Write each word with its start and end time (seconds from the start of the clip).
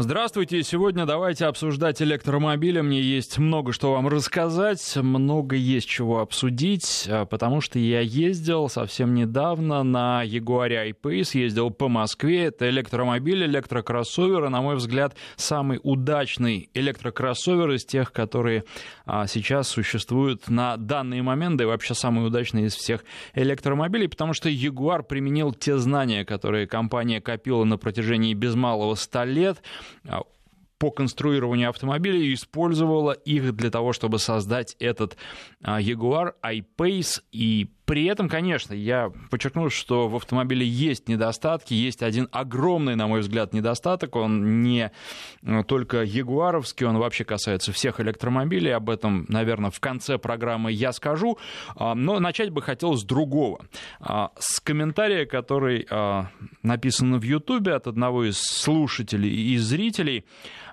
Здравствуйте. 0.00 0.62
Сегодня 0.62 1.06
давайте 1.06 1.46
обсуждать 1.46 2.00
электромобили. 2.00 2.80
Мне 2.80 3.00
есть 3.00 3.38
много 3.38 3.72
что 3.72 3.94
вам 3.94 4.06
рассказать, 4.06 4.94
много 4.94 5.56
есть 5.56 5.88
чего 5.88 6.20
обсудить, 6.20 7.08
а, 7.10 7.24
потому 7.24 7.60
что 7.60 7.80
я 7.80 7.98
ездил 7.98 8.68
совсем 8.68 9.12
недавно 9.12 9.82
на 9.82 10.24
Jaguar 10.24 10.72
I-Pace, 10.72 11.36
ездил 11.36 11.70
по 11.70 11.88
Москве. 11.88 12.44
Это 12.44 12.68
электромобиль, 12.68 13.44
электрокроссовер, 13.44 14.44
и, 14.44 14.48
на 14.50 14.62
мой 14.62 14.76
взгляд, 14.76 15.16
самый 15.34 15.80
удачный 15.82 16.70
электрокроссовер 16.74 17.72
из 17.72 17.84
тех, 17.84 18.12
которые 18.12 18.62
а, 19.04 19.26
сейчас 19.26 19.66
существуют 19.66 20.48
на 20.48 20.76
данный 20.76 21.22
момент, 21.22 21.56
да 21.56 21.64
и 21.64 21.66
вообще 21.66 21.94
самый 21.94 22.24
удачный 22.24 22.66
из 22.66 22.76
всех 22.76 23.04
электромобилей, 23.34 24.08
потому 24.08 24.32
что 24.32 24.48
Jaguar 24.48 25.02
применил 25.02 25.52
те 25.52 25.76
знания, 25.76 26.24
которые 26.24 26.68
компания 26.68 27.20
копила 27.20 27.64
на 27.64 27.78
протяжении 27.78 28.32
без 28.32 28.54
малого 28.54 28.94
100 28.94 29.24
лет, 29.24 29.60
по 30.78 30.90
конструированию 30.90 31.70
автомобилей 31.70 32.32
использовала 32.32 33.12
их 33.12 33.54
для 33.56 33.70
того, 33.70 33.92
чтобы 33.92 34.18
создать 34.18 34.76
этот 34.78 35.16
а, 35.60 35.80
Jaguar 35.80 36.34
I-Pace 36.42 37.22
и 37.32 37.68
при 37.88 38.04
этом, 38.04 38.28
конечно, 38.28 38.74
я 38.74 39.10
подчеркну, 39.30 39.70
что 39.70 40.08
в 40.08 40.16
автомобиле 40.16 40.66
есть 40.66 41.08
недостатки, 41.08 41.72
есть 41.72 42.02
один 42.02 42.28
огромный, 42.32 42.96
на 42.96 43.06
мой 43.06 43.20
взгляд, 43.20 43.54
недостаток. 43.54 44.14
Он 44.14 44.60
не 44.62 44.92
э, 45.42 45.64
только 45.66 46.02
ягуаровский, 46.02 46.84
он 46.84 46.98
вообще 46.98 47.24
касается 47.24 47.72
всех 47.72 47.98
электромобилей. 47.98 48.74
Об 48.74 48.90
этом, 48.90 49.24
наверное, 49.30 49.70
в 49.70 49.80
конце 49.80 50.18
программы 50.18 50.70
я 50.70 50.92
скажу. 50.92 51.38
А, 51.76 51.94
но 51.94 52.20
начать 52.20 52.50
бы 52.50 52.60
хотел 52.60 52.94
с 52.94 53.04
другого. 53.04 53.64
А, 54.00 54.32
с 54.38 54.60
комментария, 54.60 55.24
который 55.24 55.86
а, 55.88 56.26
написан 56.62 57.18
в 57.18 57.22
Ютубе 57.22 57.72
от 57.72 57.86
одного 57.86 58.28
из 58.28 58.38
слушателей 58.38 59.54
и 59.54 59.56
зрителей. 59.56 60.26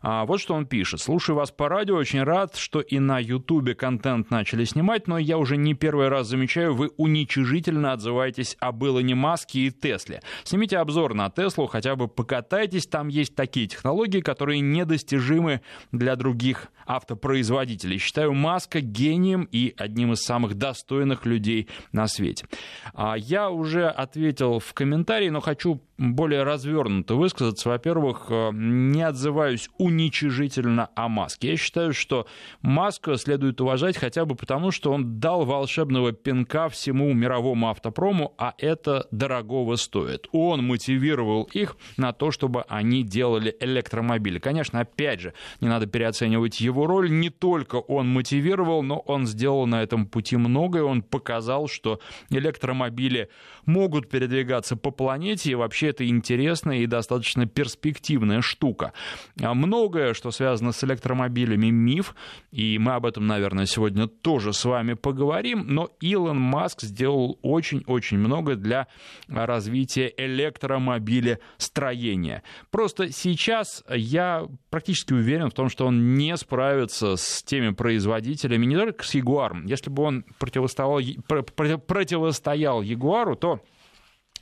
Вот 0.03 0.39
что 0.39 0.53
он 0.53 0.67
пишет. 0.67 0.99
«Слушаю 1.01 1.35
вас 1.35 1.49
по 1.49 1.67
радио, 1.67 1.95
очень 1.95 2.21
рад, 2.21 2.55
что 2.57 2.79
и 2.79 2.99
на 2.99 3.17
Ютубе 3.17 3.73
контент 3.73 4.29
начали 4.29 4.63
снимать, 4.63 5.07
но 5.07 5.17
я 5.17 5.39
уже 5.39 5.57
не 5.57 5.73
первый 5.73 6.09
раз 6.09 6.27
замечаю, 6.27 6.75
вы 6.75 6.91
уничижительно 7.05 7.93
отзываетесь 7.93 8.57
об 8.59 8.83
Илоне 8.83 9.15
Маске 9.15 9.59
и 9.67 9.71
Тесле. 9.71 10.21
Снимите 10.43 10.77
обзор 10.77 11.13
на 11.13 11.29
Теслу, 11.29 11.67
хотя 11.67 11.95
бы 11.95 12.07
покатайтесь, 12.07 12.87
там 12.87 13.07
есть 13.07 13.35
такие 13.35 13.67
технологии, 13.67 14.21
которые 14.21 14.59
недостижимы 14.59 15.61
для 15.91 16.15
других 16.15 16.67
автопроизводителей. 16.87 17.97
Считаю 17.97 18.33
Маска 18.33 18.81
гением 18.81 19.47
и 19.51 19.73
одним 19.77 20.13
из 20.13 20.21
самых 20.21 20.55
достойных 20.55 21.25
людей 21.25 21.67
на 21.91 22.07
свете. 22.07 22.47
А 22.93 23.15
Я 23.15 23.49
уже 23.49 23.87
ответил 23.87 24.59
в 24.59 24.73
комментарии, 24.73 25.29
но 25.29 25.41
хочу 25.41 25.81
более 25.97 26.43
развернуто 26.43 27.15
высказаться. 27.15 27.69
Во-первых, 27.69 28.27
э, 28.29 28.49
не 28.53 29.01
отзываюсь 29.01 29.69
уничижительно 29.77 30.89
о 30.95 31.07
Маске. 31.07 31.51
Я 31.51 31.57
считаю, 31.57 31.93
что 31.93 32.27
Маска 32.61 33.15
следует 33.17 33.61
уважать 33.61 33.97
хотя 33.97 34.25
бы 34.25 34.35
потому, 34.35 34.71
что 34.71 34.91
он 34.91 35.19
дал 35.19 35.45
волшебного 35.45 36.11
пинка 36.11 36.69
всему 36.69 36.94
мировому 37.13 37.69
автопрому, 37.69 38.33
а 38.37 38.53
это 38.57 39.07
дорогого 39.11 39.75
стоит. 39.75 40.27
Он 40.31 40.65
мотивировал 40.65 41.49
их 41.53 41.77
на 41.97 42.11
то, 42.13 42.31
чтобы 42.31 42.63
они 42.63 43.03
делали 43.03 43.55
электромобили. 43.59 44.39
Конечно, 44.39 44.79
опять 44.79 45.19
же, 45.19 45.33
не 45.61 45.67
надо 45.67 45.85
переоценивать 45.85 46.59
его 46.59 46.87
роль. 46.87 47.11
Не 47.11 47.29
только 47.29 47.75
он 47.75 48.07
мотивировал, 48.07 48.83
но 48.83 48.99
он 48.99 49.27
сделал 49.27 49.67
на 49.67 49.83
этом 49.83 50.07
пути 50.07 50.35
многое. 50.35 50.83
Он 50.83 51.03
показал, 51.03 51.67
что 51.67 51.99
электромобили 52.29 53.29
могут 53.65 54.09
передвигаться 54.09 54.75
по 54.75 54.91
планете 54.91 55.51
и 55.51 55.55
вообще 55.55 55.75
вообще 55.75 55.89
это 55.89 56.07
интересная 56.07 56.77
и 56.77 56.85
достаточно 56.87 57.47
перспективная 57.47 58.41
штука. 58.41 58.93
А 59.41 59.53
многое, 59.53 60.13
что 60.13 60.31
связано 60.31 60.71
с 60.71 60.83
электромобилями, 60.85 61.69
миф, 61.69 62.15
и 62.51 62.77
мы 62.79 62.93
об 62.93 63.05
этом, 63.05 63.27
наверное, 63.27 63.65
сегодня 63.65 64.07
тоже 64.07 64.53
с 64.53 64.63
вами 64.63 64.93
поговорим, 64.93 65.65
но 65.67 65.89
Илон 65.99 66.39
Маск 66.39 66.84
сделал 66.85 67.37
очень-очень 67.41 68.17
много 68.17 68.55
для 68.55 68.87
развития 69.27 70.13
электромобилестроения. 70.17 72.43
Просто 72.71 73.11
сейчас 73.11 73.83
я 73.89 74.47
практически 74.69 75.11
уверен 75.13 75.49
в 75.49 75.53
том, 75.53 75.67
что 75.69 75.87
он 75.87 76.15
не 76.15 76.37
справится 76.37 77.17
с 77.17 77.43
теми 77.43 77.71
производителями, 77.71 78.65
не 78.65 78.77
только 78.77 79.03
с 79.03 79.13
Ягуаром. 79.13 79.65
Если 79.65 79.89
бы 79.89 80.03
он 80.03 80.23
противостоял, 80.39 81.01
противостоял 81.27 82.81
Ягуару, 82.81 83.35
то 83.35 83.59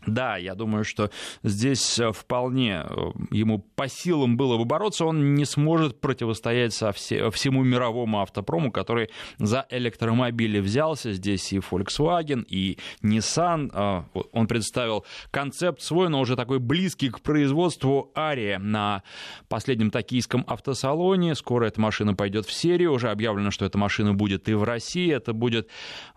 да, 0.05 0.37
я 0.37 0.55
думаю, 0.55 0.83
что 0.83 1.09
здесь 1.43 1.99
э, 1.99 2.11
вполне 2.11 2.83
э, 2.83 2.95
ему 3.31 3.59
по 3.59 3.87
силам 3.87 4.35
было 4.37 4.57
бы 4.57 4.65
бороться. 4.65 5.05
Он 5.05 5.35
не 5.35 5.45
сможет 5.45 6.01
противостоять 6.01 6.73
со 6.73 6.91
все, 6.91 7.29
всему 7.29 7.63
мировому 7.63 8.21
автопрому, 8.21 8.71
который 8.71 9.09
за 9.37 9.65
электромобили 9.69 10.59
взялся. 10.59 11.13
Здесь 11.13 11.53
и 11.53 11.59
Volkswagen, 11.59 12.43
и 12.47 12.77
Nissan. 13.01 13.71
Э, 13.73 14.21
он 14.31 14.47
представил 14.47 15.05
концепт 15.31 15.81
свой, 15.81 16.09
но 16.09 16.19
уже 16.19 16.35
такой 16.35 16.59
близкий 16.59 17.09
к 17.09 17.21
производству 17.21 18.11
Ария 18.15 18.59
на 18.59 19.03
последнем 19.47 19.89
токийском 19.89 20.43
автосалоне. 20.47 21.35
Скоро 21.35 21.65
эта 21.65 21.79
машина 21.79 22.13
пойдет 22.13 22.45
в 22.45 22.51
серию. 22.51 22.93
Уже 22.93 23.09
объявлено, 23.09 23.51
что 23.51 23.65
эта 23.65 23.77
машина 23.77 24.13
будет 24.13 24.49
и 24.49 24.53
в 24.53 24.63
России. 24.63 25.13
Это 25.13 25.33
будет 25.33 25.69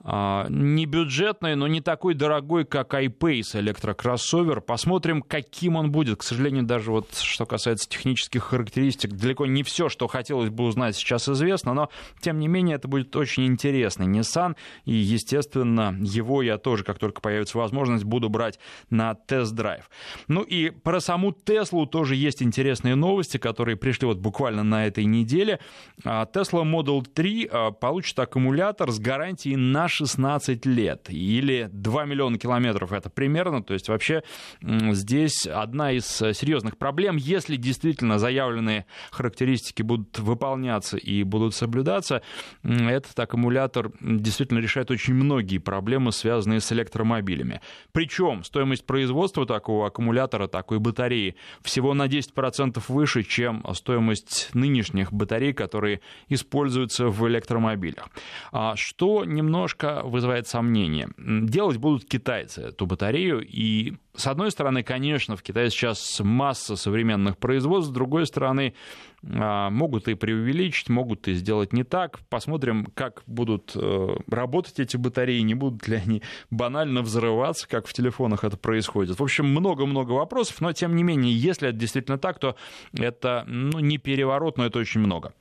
не 0.05 0.87
бюджетный, 0.87 1.55
но 1.55 1.67
не 1.67 1.81
такой 1.81 2.15
дорогой, 2.15 2.65
как 2.65 2.95
iPace 2.95 3.61
электрокроссовер. 3.77 4.61
Посмотрим, 4.61 5.23
каким 5.23 5.77
он 5.77 5.91
будет. 5.91 6.19
К 6.19 6.23
сожалению, 6.23 6.65
даже 6.65 6.91
вот 6.91 7.15
что 7.15 7.47
касается 7.47 7.89
технических 7.89 8.43
характеристик, 8.45 9.13
далеко 9.13 9.47
не 9.47 9.63
все, 9.63 9.89
что 9.89 10.07
хотелось 10.07 10.51
бы 10.51 10.65
узнать, 10.65 10.97
сейчас 10.97 11.29
известно, 11.29 11.75
но 11.75 11.91
тем 12.21 12.39
не 12.39 12.49
менее 12.49 12.77
это 12.77 12.89
будет 12.89 13.15
очень 13.17 13.47
интересный 13.47 14.07
Nissan, 14.07 14.57
и, 14.85 14.95
естественно, 14.95 15.97
его 16.01 16.43
я 16.43 16.59
тоже, 16.59 16.85
как 16.85 16.99
только 16.99 17.21
появится 17.21 17.59
возможность, 17.59 18.05
буду 18.05 18.29
брать 18.29 18.59
на 18.91 19.15
тест-драйв. 19.15 19.91
Ну 20.29 20.43
и 20.43 20.71
про 20.71 21.01
саму 21.01 21.33
Теслу 21.33 21.87
тоже 21.87 22.15
есть 22.17 22.43
интересные 22.43 22.95
новости, 22.95 23.37
которые 23.37 23.77
пришли 23.77 24.07
вот 24.07 24.19
буквально 24.19 24.63
на 24.63 24.87
этой 24.87 25.05
неделе. 25.05 25.61
Tesla 26.03 26.65
Model 26.65 27.05
3 27.07 27.49
а, 27.51 27.71
получит 27.73 28.19
аккумулятор 28.19 28.91
с 28.91 28.99
гарантией 28.99 29.57
на 29.57 29.89
16 29.89 30.65
лет, 30.67 31.07
или 31.11 31.69
2 31.73 32.05
миллиона 32.05 32.39
километров, 32.39 32.93
это 32.93 33.11
примерно, 33.11 33.63
то 33.67 33.75
есть 33.75 33.89
вообще 33.89 34.23
здесь 34.63 35.47
одна 35.47 35.93
из 35.93 36.07
серьезных 36.07 36.79
проблем, 36.79 37.17
если 37.17 37.57
действительно 37.57 38.19
заявленные 38.19 38.87
характеристики 39.11 39.83
будут 39.83 40.19
выполняться 40.19 40.97
и 40.97 41.23
будут 41.23 41.55
соблюдаться, 41.55 42.23
этот 42.63 43.19
аккумулятор 43.19 43.93
действительно 44.01 44.59
решает 44.59 44.91
очень 44.91 45.15
многие 45.15 45.59
проблемы, 45.59 46.13
связанные 46.13 46.61
с 46.61 46.73
электромобилями. 46.73 47.61
Причем 47.93 48.45
стоимость 48.45 48.87
производства 48.87 49.47
такого 49.47 49.89
аккумулятора, 49.89 50.47
такой 50.47 50.79
батареи, 50.79 51.37
всего 51.63 51.95
на 51.95 52.07
10% 52.07 52.83
выше, 52.89 53.23
чем 53.23 53.65
стоимость 53.75 54.51
нынешних 54.55 55.13
батарей, 55.13 55.53
которые 55.53 56.01
используются 56.29 57.09
в 57.09 57.27
электромобилях. 57.29 58.09
А 58.53 58.77
что 58.77 59.25
немножко 59.25 60.03
вызывает 60.05 60.47
сомнение. 60.47 61.09
Делать 61.19 61.79
будут 61.79 62.05
китайцы 62.05 62.63
эту 62.63 62.87
батарею, 62.87 63.46
и 63.47 63.95
с 64.15 64.27
одной 64.27 64.51
стороны, 64.51 64.83
конечно, 64.83 65.37
в 65.37 65.43
Китае 65.43 65.71
сейчас 65.71 66.21
масса 66.21 66.77
современных 66.77 67.39
производств, 67.39 67.91
с 67.91 67.95
другой 67.95 68.27
стороны, 68.27 68.75
а, 69.23 69.71
могут 69.71 70.09
и 70.09 70.15
преувеличить, 70.15 70.89
могут 70.89 71.29
и 71.29 71.35
сделать 71.35 71.73
не 71.73 71.85
так. 71.85 72.21
Посмотрим, 72.29 72.87
как 72.95 73.23
будут 73.27 73.73
э, 73.75 74.17
работать 74.29 74.81
эти 74.81 74.97
батареи, 74.97 75.41
не 75.41 75.55
будут 75.55 75.87
ли 75.89 75.97
они 75.97 76.23
банально 76.51 77.03
взрываться, 77.03 77.69
как 77.69 77.87
в 77.87 77.93
телефонах 77.93 78.45
это 78.45 78.57
происходит. 78.57 79.19
В 79.19 79.23
общем, 79.23 79.47
много-много 79.47 80.13
вопросов, 80.13 80.61
но 80.61 80.73
тем 80.73 80.97
не 80.97 81.03
менее, 81.03 81.37
если 81.37 81.69
это 81.69 81.79
действительно 81.79 82.19
так, 82.19 82.39
то 82.39 82.57
это 82.99 83.45
ну, 83.47 83.81
не 83.81 83.99
переворот, 83.99 84.59
но 84.59 84.67
это 84.67 84.79
очень 84.79 85.01
много. 85.01 85.35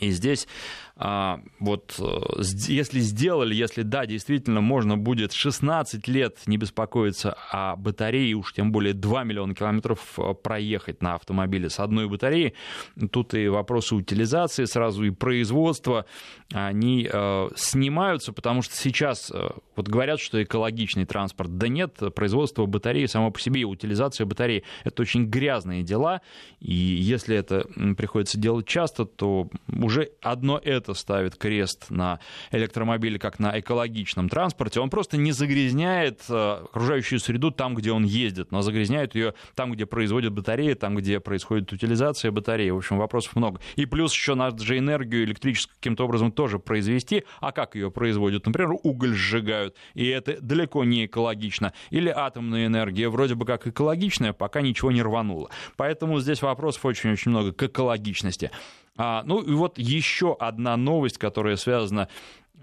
И 0.00 0.10
здесь 0.10 0.48
вот 0.96 1.96
э, 1.98 2.42
если 2.68 3.00
сделали, 3.00 3.54
если 3.54 3.82
да, 3.82 4.04
действительно 4.04 4.60
можно 4.60 4.98
будет 4.98 5.32
16 5.32 6.06
лет 6.06 6.38
не 6.46 6.58
беспокоиться 6.58 7.34
о 7.50 7.76
батарее, 7.76 8.34
уж 8.34 8.52
тем 8.52 8.72
более 8.72 8.92
2 8.92 9.24
миллиона 9.24 9.54
километров 9.54 10.18
э, 10.18 10.34
проехать 10.34 11.02
на 11.02 11.14
автомобиле 11.14 11.70
с 11.70 11.80
одной 11.80 12.08
батареей, 12.08 12.54
тут 13.10 13.32
и 13.32 13.48
вопросы 13.48 13.94
утилизации, 13.94 14.66
сразу 14.66 15.04
и 15.04 15.10
производства, 15.10 16.04
они 16.52 17.08
э, 17.10 17.48
снимаются, 17.56 18.32
потому 18.34 18.60
что 18.60 18.76
сейчас 18.76 19.32
вот 19.76 19.88
говорят, 19.88 20.20
что 20.20 20.42
экологичный 20.42 21.06
транспорт, 21.06 21.56
да 21.56 21.68
нет, 21.68 21.98
производство 22.14 22.66
батареи 22.66 23.06
само 23.06 23.30
по 23.30 23.40
себе 23.40 23.62
и 23.62 23.64
утилизация 23.64 24.26
батареи– 24.26 24.64
это 24.84 25.02
очень 25.02 25.26
грязные 25.26 25.82
дела, 25.82 26.20
и 26.60 26.74
если 26.74 27.34
это 27.34 27.66
приходится 27.96 28.38
делать 28.38 28.66
часто, 28.66 29.06
то 29.06 29.48
уже 29.68 30.10
одно 30.20 30.60
это 30.62 30.81
это 30.82 30.94
ставит 30.94 31.36
крест 31.36 31.90
на 31.90 32.18
электромобиле 32.50 33.18
как 33.18 33.38
на 33.38 33.58
экологичном 33.58 34.28
транспорте. 34.28 34.80
Он 34.80 34.90
просто 34.90 35.16
не 35.16 35.32
загрязняет 35.32 36.22
окружающую 36.28 37.20
среду 37.20 37.50
там, 37.50 37.74
где 37.74 37.92
он 37.92 38.04
ездит, 38.04 38.50
но 38.50 38.62
загрязняет 38.62 39.14
ее 39.14 39.34
там, 39.54 39.72
где 39.72 39.86
производят 39.86 40.32
батареи, 40.32 40.74
там, 40.74 40.96
где 40.96 41.20
происходит 41.20 41.72
утилизация 41.72 42.30
батареи. 42.30 42.70
В 42.70 42.78
общем, 42.78 42.98
вопросов 42.98 43.36
много. 43.36 43.60
И 43.76 43.86
плюс 43.86 44.12
еще 44.12 44.34
надо 44.34 44.62
же 44.62 44.76
энергию 44.76 45.24
электрическую 45.24 45.76
каким-то 45.76 46.04
образом 46.04 46.32
тоже 46.32 46.58
произвести. 46.58 47.24
А 47.40 47.52
как 47.52 47.74
ее 47.74 47.90
производят? 47.90 48.46
Например, 48.46 48.74
уголь 48.82 49.14
сжигают, 49.14 49.76
и 49.94 50.06
это 50.08 50.40
далеко 50.40 50.84
не 50.84 51.06
экологично. 51.06 51.72
Или 51.90 52.08
атомная 52.08 52.66
энергия, 52.66 53.08
вроде 53.08 53.34
бы 53.34 53.46
как 53.46 53.66
экологичная, 53.66 54.32
пока 54.32 54.60
ничего 54.60 54.90
не 54.90 55.02
рвануло. 55.02 55.48
Поэтому 55.76 56.20
здесь 56.20 56.42
вопросов 56.42 56.84
очень-очень 56.84 57.30
много 57.30 57.52
к 57.52 57.62
экологичности. 57.62 58.50
А, 58.96 59.22
ну 59.24 59.40
и 59.40 59.52
вот 59.52 59.78
еще 59.78 60.36
одна 60.38 60.76
новость, 60.76 61.18
которая 61.18 61.56
связана 61.56 62.08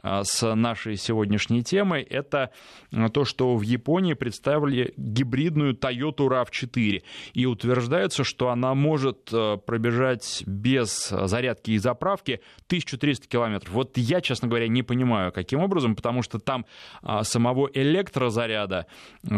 с 0.02 0.56
нашей 0.56 0.96
сегодняшней 0.96 1.64
темой, 1.64 2.04
это 2.04 2.52
а, 2.92 3.10
то, 3.10 3.26
что 3.26 3.56
в 3.58 3.62
Японии 3.62 4.14
представили 4.14 4.94
гибридную 4.98 5.76
Toyota 5.76 6.28
RAV4. 6.28 7.04
И 7.34 7.46
утверждается, 7.46 8.24
что 8.24 8.50
она 8.50 8.74
может 8.76 9.30
а, 9.34 9.58
пробежать 9.58 10.44
без 10.46 11.10
зарядки 11.10 11.72
и 11.72 11.78
заправки 11.78 12.42
1300 12.68 13.28
километров. 13.28 13.74
Вот 13.74 13.98
я, 13.98 14.22
честно 14.22 14.48
говоря, 14.48 14.68
не 14.68 14.84
понимаю, 14.84 15.32
каким 15.32 15.60
образом, 15.60 15.96
потому 15.96 16.22
что 16.22 16.40
там 16.40 16.66
самого 17.24 17.70
электрозаряда 17.74 18.86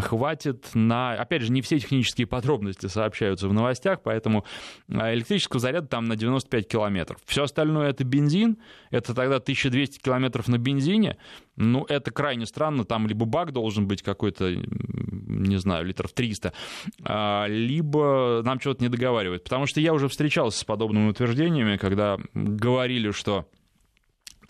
хватит 0.01 0.69
на... 0.73 1.13
Опять 1.13 1.43
же, 1.43 1.51
не 1.51 1.61
все 1.61 1.79
технические 1.79 2.27
подробности 2.27 2.87
сообщаются 2.87 3.47
в 3.47 3.53
новостях, 3.53 4.01
поэтому 4.03 4.45
электрического 4.87 5.59
заряда 5.59 5.87
там 5.87 6.05
на 6.05 6.15
95 6.15 6.67
километров. 6.67 7.19
Все 7.25 7.43
остальное 7.43 7.89
это 7.89 8.03
бензин, 8.03 8.57
это 8.89 9.13
тогда 9.13 9.37
1200 9.37 9.99
километров 9.99 10.40
на 10.47 10.57
бензине, 10.57 11.17
ну, 11.55 11.85
это 11.87 12.11
крайне 12.11 12.45
странно, 12.45 12.85
там 12.85 13.07
либо 13.07 13.25
бак 13.25 13.51
должен 13.51 13.87
быть 13.87 14.01
какой-то, 14.01 14.53
не 14.53 15.57
знаю, 15.57 15.85
литров 15.85 16.13
300, 16.13 16.53
а, 17.03 17.45
либо 17.47 18.41
нам 18.43 18.59
что-то 18.59 18.83
не 18.83 18.89
договаривают. 18.89 19.43
Потому 19.43 19.65
что 19.65 19.79
я 19.79 19.93
уже 19.93 20.07
встречался 20.07 20.59
с 20.59 20.63
подобными 20.63 21.09
утверждениями, 21.09 21.77
когда 21.77 22.17
говорили, 22.33 23.11
что 23.11 23.47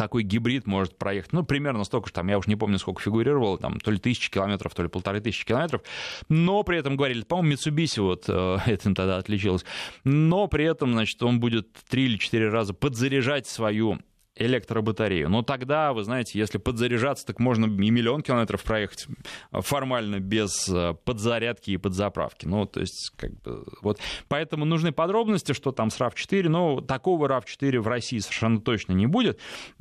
такой 0.02 0.24
гибрид 0.24 0.66
может 0.66 0.98
проехать, 0.98 1.32
ну, 1.32 1.44
примерно 1.44 1.84
столько 1.84 2.08
же, 2.08 2.14
там, 2.14 2.28
я 2.28 2.38
уж 2.40 2.48
не 2.48 2.56
помню, 2.56 2.80
сколько 2.80 3.02
фигурировало, 3.02 3.60
там, 3.60 3.80
то 3.80 3.92
ли 3.92 4.00
тысячи 4.00 4.32
километров, 4.32 4.74
то 4.74 4.82
ли 4.82 4.90
полторы 4.90 5.22
тысячи 5.22 5.46
километров, 5.46 5.82
но 6.28 6.64
при 6.64 6.78
этом 6.78 6.96
говорили, 6.96 7.22
по-моему, 7.22 7.54
Mitsubishi 7.54 8.02
вот 8.02 8.26
э, 8.28 8.58
этим 8.66 8.96
тогда 8.96 9.18
отличилась, 9.18 9.64
но 10.04 10.48
при 10.48 10.66
этом, 10.66 10.94
значит, 10.94 11.22
он 11.22 11.40
будет 11.40 11.72
три 11.88 12.06
или 12.06 12.18
четыре 12.18 12.50
раза 12.50 12.74
подзаряжать 12.74 13.48
свою 13.48 14.00
электробатарею. 14.36 15.30
Но 15.30 15.42
тогда, 15.42 15.94
вы 15.94 16.04
знаете, 16.04 16.40
если 16.40 16.58
подзаряжаться, 16.58 17.26
так 17.26 17.40
можно 17.40 17.66
и 17.66 17.90
миллион 17.90 18.22
километров 18.22 18.64
проехать 18.64 19.08
формально 19.52 20.20
без 20.20 20.70
э, 20.70 20.94
подзарядки 21.04 21.72
и 21.72 21.78
подзаправки. 21.78 22.46
Ну, 22.46 22.66
то 22.66 22.80
есть, 22.80 23.12
как 23.18 23.34
бы, 23.42 23.66
вот. 23.82 24.00
Поэтому 24.30 24.66
нужны 24.66 24.92
подробности, 24.92 25.52
что 25.52 25.72
там 25.72 25.90
с 25.90 26.00
RAV4, 26.00 26.48
но 26.48 26.82
такого 26.82 27.28
RAV4 27.28 27.80
в 27.80 27.88
России 27.88 28.20
совершенно 28.20 28.62
точно 28.62 28.94
не 28.94 29.06
будет, 29.06 29.40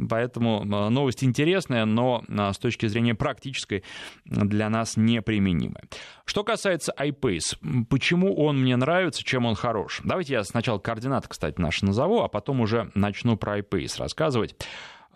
поэтому 0.09 0.63
э, 0.63 0.89
новость 0.89 1.23
интересная, 1.23 1.85
но 1.85 2.25
э, 2.29 2.53
с 2.53 2.59
точки 2.59 2.87
зрения 2.87 3.15
практической 3.15 3.85
для 4.25 4.69
нас 4.69 4.97
неприменимая. 4.97 5.85
Что 6.31 6.45
касается 6.45 6.95
iPace, 6.97 7.85
почему 7.89 8.37
он 8.37 8.61
мне 8.61 8.77
нравится, 8.77 9.25
чем 9.25 9.47
он 9.47 9.57
хорош? 9.57 10.01
Давайте 10.05 10.35
я 10.35 10.45
сначала 10.45 10.79
координаты, 10.79 11.29
кстати, 11.29 11.61
наши 11.61 11.85
назову, 11.85 12.21
а 12.21 12.29
потом 12.29 12.61
уже 12.61 12.91
начну 12.95 13.37
про 13.37 13.59
iPace 13.59 13.99
рассказывать. 13.99 14.50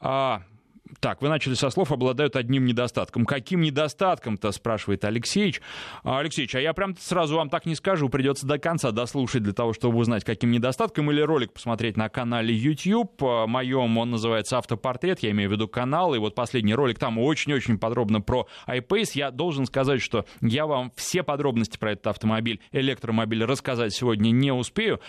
А, 0.00 0.42
так, 1.00 1.22
вы 1.22 1.28
начали 1.28 1.54
со 1.54 1.70
слов 1.70 1.92
«обладают 1.92 2.36
одним 2.36 2.66
недостатком». 2.66 3.24
Каким 3.24 3.62
недостатком-то, 3.62 4.52
спрашивает 4.52 5.04
Алексеевич. 5.04 5.62
А, 6.02 6.18
Алексеевич, 6.18 6.54
а 6.56 6.60
я 6.60 6.74
прям 6.74 6.94
сразу 6.98 7.36
вам 7.36 7.48
так 7.48 7.64
не 7.64 7.74
скажу, 7.74 8.10
придется 8.10 8.46
до 8.46 8.58
конца 8.58 8.90
дослушать 8.90 9.42
для 9.42 9.54
того, 9.54 9.72
чтобы 9.72 9.96
узнать, 9.96 10.24
каким 10.24 10.50
недостатком, 10.50 11.10
или 11.10 11.22
ролик 11.22 11.54
посмотреть 11.54 11.96
на 11.96 12.10
канале 12.10 12.54
YouTube. 12.54 13.22
А, 13.22 13.46
моем 13.46 13.96
он 13.96 14.10
называется 14.10 14.58
«Автопортрет», 14.58 15.20
я 15.20 15.30
имею 15.30 15.48
в 15.48 15.52
виду 15.52 15.68
канал, 15.68 16.14
и 16.14 16.18
вот 16.18 16.34
последний 16.34 16.74
ролик 16.74 16.98
там 16.98 17.18
очень-очень 17.18 17.78
подробно 17.78 18.20
про 18.20 18.46
iPace. 18.66 19.12
Я 19.14 19.30
должен 19.30 19.64
сказать, 19.64 20.02
что 20.02 20.26
я 20.42 20.66
вам 20.66 20.92
все 20.96 21.22
подробности 21.22 21.78
про 21.78 21.92
этот 21.92 22.08
автомобиль, 22.08 22.60
электромобиль, 22.72 23.44
рассказать 23.44 23.94
сегодня 23.94 24.30
не 24.30 24.52
успею, 24.52 25.00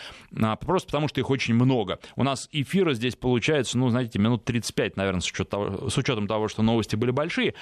а, 0.42 0.56
просто 0.56 0.88
потому 0.88 1.10
что 1.10 1.20
их 1.20 1.30
очень 1.30 1.54
много. 1.54 2.00
У 2.16 2.24
нас 2.24 2.48
эфира 2.54 2.94
здесь 2.94 3.18
получается, 3.18 3.78
ну, 3.78 3.90
знаете, 3.90 4.20
минут 4.20 4.46
35, 4.46 4.96
наверное, 4.96 5.20
с 5.20 5.30
учетом 5.30 5.46
того, 5.48 5.65
с 5.90 5.98
учетом 5.98 6.28
того, 6.28 6.48
что 6.48 6.62
новости 6.64 6.96
были 6.96 7.12
большие, 7.12 7.54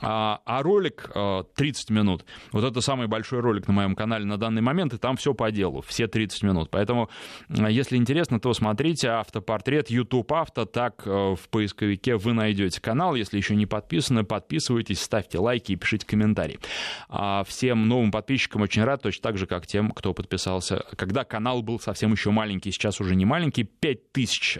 а, 0.00 0.40
а 0.44 0.62
ролик 0.62 1.10
30 1.54 1.90
а, 1.90 1.92
минут. 1.92 2.24
Вот 2.52 2.64
это 2.64 2.80
самый 2.80 3.06
большой 3.06 3.40
ролик 3.40 3.68
на 3.68 3.74
моем 3.74 3.94
канале 3.94 4.24
на 4.24 4.38
данный 4.38 4.62
момент, 4.62 4.94
и 4.94 4.98
там 4.98 5.16
все 5.16 5.34
по 5.34 5.50
делу, 5.50 5.82
все 5.86 6.06
30 6.06 6.42
минут. 6.42 6.70
Поэтому, 6.70 7.08
а, 7.48 7.70
если 7.70 7.96
интересно, 7.96 8.40
то 8.40 8.52
смотрите 8.52 9.08
автопортрет 9.08 9.90
YouTube 9.90 10.32
Авто, 10.32 10.64
так 10.64 11.04
в 11.06 11.38
поисковике 11.50 12.16
вы 12.16 12.32
найдете 12.32 12.80
канал. 12.80 13.14
Если 13.14 13.36
еще 13.36 13.54
не 13.54 13.66
подписаны, 13.66 14.24
подписывайтесь, 14.24 15.00
ставьте 15.00 15.38
лайки 15.38 15.72
и 15.72 15.76
пишите 15.76 16.06
комментарии. 16.06 16.58
Всем 17.46 17.88
новым 17.88 18.10
подписчикам 18.10 18.62
очень 18.62 18.84
рад, 18.84 19.02
точно 19.02 19.22
так 19.22 19.38
же, 19.38 19.46
как 19.46 19.66
тем, 19.66 19.90
кто 19.90 20.14
подписался, 20.14 20.84
когда 20.96 21.24
канал 21.24 21.62
был 21.62 21.78
совсем 21.80 22.12
еще 22.12 22.30
маленький, 22.30 22.70
сейчас 22.70 23.00
уже 23.00 23.14
не 23.14 23.24
маленький, 23.24 23.64
5000 23.64 24.58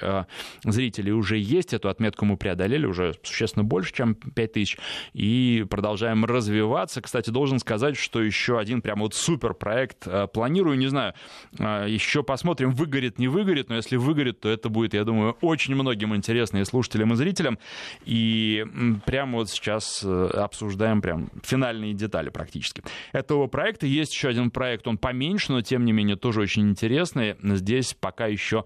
зрителей 0.65 1.13
уже 1.13 1.39
есть, 1.39 1.73
эту 1.73 1.89
отметку 1.89 2.25
мы 2.25 2.37
преодолели, 2.37 2.87
уже 2.93 3.15
существенно 3.23 3.65
больше, 3.65 3.93
чем 3.93 4.15
5 4.15 4.53
тысяч, 4.53 4.79
и 5.13 5.67
продолжаем 5.69 6.25
развиваться. 6.25 7.03
Кстати, 7.03 7.31
должен 7.31 7.59
сказать, 7.59 7.97
что 7.97 8.23
еще 8.23 8.59
один 8.59 8.83
прям 8.83 9.01
вот 9.01 9.15
супер 9.15 9.55
проект 9.55 10.07
э, 10.07 10.29
планирую, 10.33 10.79
не 10.79 10.87
знаю, 10.87 11.15
э, 11.59 11.87
еще 11.89 12.23
посмотрим, 12.23 12.71
выгорит, 12.71 13.19
не 13.19 13.29
выгорит, 13.29 13.69
но 13.69 13.77
если 13.77 13.97
выгорит, 13.97 14.41
то 14.41 14.49
это 14.49 14.69
будет, 14.69 14.95
я 14.95 15.05
думаю, 15.05 15.37
очень 15.41 15.75
многим 15.75 16.15
интересно 16.15 16.59
и 16.59 16.65
слушателям, 16.65 17.13
и 17.13 17.17
зрителям, 17.17 17.59
и 18.05 18.65
прямо 19.07 19.39
вот 19.39 19.51
сейчас 19.51 20.03
э, 20.05 20.27
обсуждаем 20.35 21.01
прям 21.03 21.31
финальные 21.43 21.95
детали 21.95 22.29
практически. 22.31 22.83
Этого 23.13 23.47
проекта 23.47 23.87
есть 23.87 24.13
еще 24.13 24.29
один 24.29 24.51
проект, 24.51 24.87
он 24.87 24.99
поменьше, 24.99 25.53
но 25.53 25.63
тем 25.63 25.85
не 25.85 25.93
менее 25.93 26.17
тоже 26.17 26.41
очень 26.41 26.69
интересный. 26.71 27.37
Здесь 27.43 27.95
пока 27.99 28.27
еще 28.27 28.65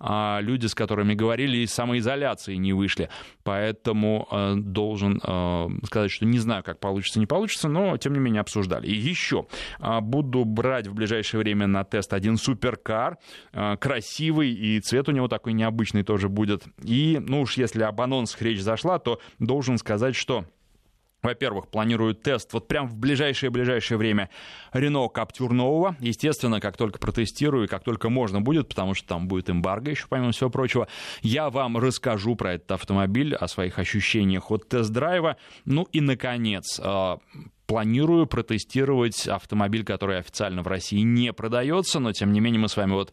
а, 0.00 0.40
люди, 0.40 0.66
с 0.66 0.74
которыми 0.74 1.14
говорили, 1.14 1.58
из 1.58 1.72
самоизоляции 1.72 2.54
не 2.56 2.72
вышли, 2.72 3.08
поэтому 3.42 3.67
поэтому 3.68 4.26
э, 4.30 4.54
должен 4.56 5.20
э, 5.22 5.68
сказать, 5.84 6.10
что 6.10 6.24
не 6.24 6.38
знаю, 6.38 6.62
как 6.62 6.80
получится, 6.80 7.20
не 7.20 7.26
получится, 7.26 7.68
но 7.68 7.96
тем 7.98 8.14
не 8.14 8.18
менее 8.18 8.40
обсуждали. 8.40 8.86
И 8.86 8.94
еще 8.94 9.46
э, 9.78 10.00
буду 10.00 10.44
брать 10.44 10.86
в 10.86 10.94
ближайшее 10.94 11.40
время 11.40 11.66
на 11.66 11.84
тест 11.84 12.12
один 12.12 12.36
суперкар, 12.36 13.18
красивый, 13.52 14.50
и 14.50 14.80
цвет 14.80 15.08
у 15.08 15.12
него 15.12 15.28
такой 15.28 15.52
необычный 15.52 16.02
тоже 16.02 16.28
будет. 16.28 16.64
И, 16.82 17.20
ну 17.20 17.42
уж 17.42 17.56
если 17.56 17.82
об 17.82 18.00
анонсах 18.00 18.40
речь 18.42 18.60
зашла, 18.60 18.98
то 18.98 19.20
должен 19.38 19.78
сказать, 19.78 20.16
что 20.16 20.44
во-первых, 21.22 21.68
планируют 21.68 22.22
тест 22.22 22.52
вот 22.52 22.68
прям 22.68 22.88
в 22.88 22.96
ближайшее-ближайшее 22.96 23.98
время 23.98 24.30
Рено 24.72 25.08
Каптюр 25.08 25.52
нового. 25.52 25.96
Естественно, 26.00 26.60
как 26.60 26.76
только 26.76 26.98
протестирую, 26.98 27.68
как 27.68 27.82
только 27.82 28.08
можно 28.08 28.40
будет, 28.40 28.68
потому 28.68 28.94
что 28.94 29.08
там 29.08 29.28
будет 29.28 29.50
эмбарго 29.50 29.90
еще, 29.90 30.06
помимо 30.08 30.32
всего 30.32 30.50
прочего, 30.50 30.88
я 31.22 31.50
вам 31.50 31.78
расскажу 31.78 32.36
про 32.36 32.54
этот 32.54 32.70
автомобиль, 32.72 33.34
о 33.34 33.48
своих 33.48 33.78
ощущениях 33.78 34.50
от 34.50 34.68
тест-драйва. 34.68 35.36
Ну 35.64 35.88
и, 35.92 36.00
наконец, 36.00 36.80
а, 36.82 37.18
планирую 37.68 38.26
протестировать 38.26 39.28
автомобиль, 39.28 39.84
который 39.84 40.18
официально 40.18 40.62
в 40.62 40.66
России 40.66 41.00
не 41.00 41.34
продается, 41.34 42.00
но 42.00 42.12
тем 42.12 42.32
не 42.32 42.40
менее 42.40 42.58
мы 42.58 42.68
с 42.68 42.76
вами 42.78 42.92
вот 42.92 43.12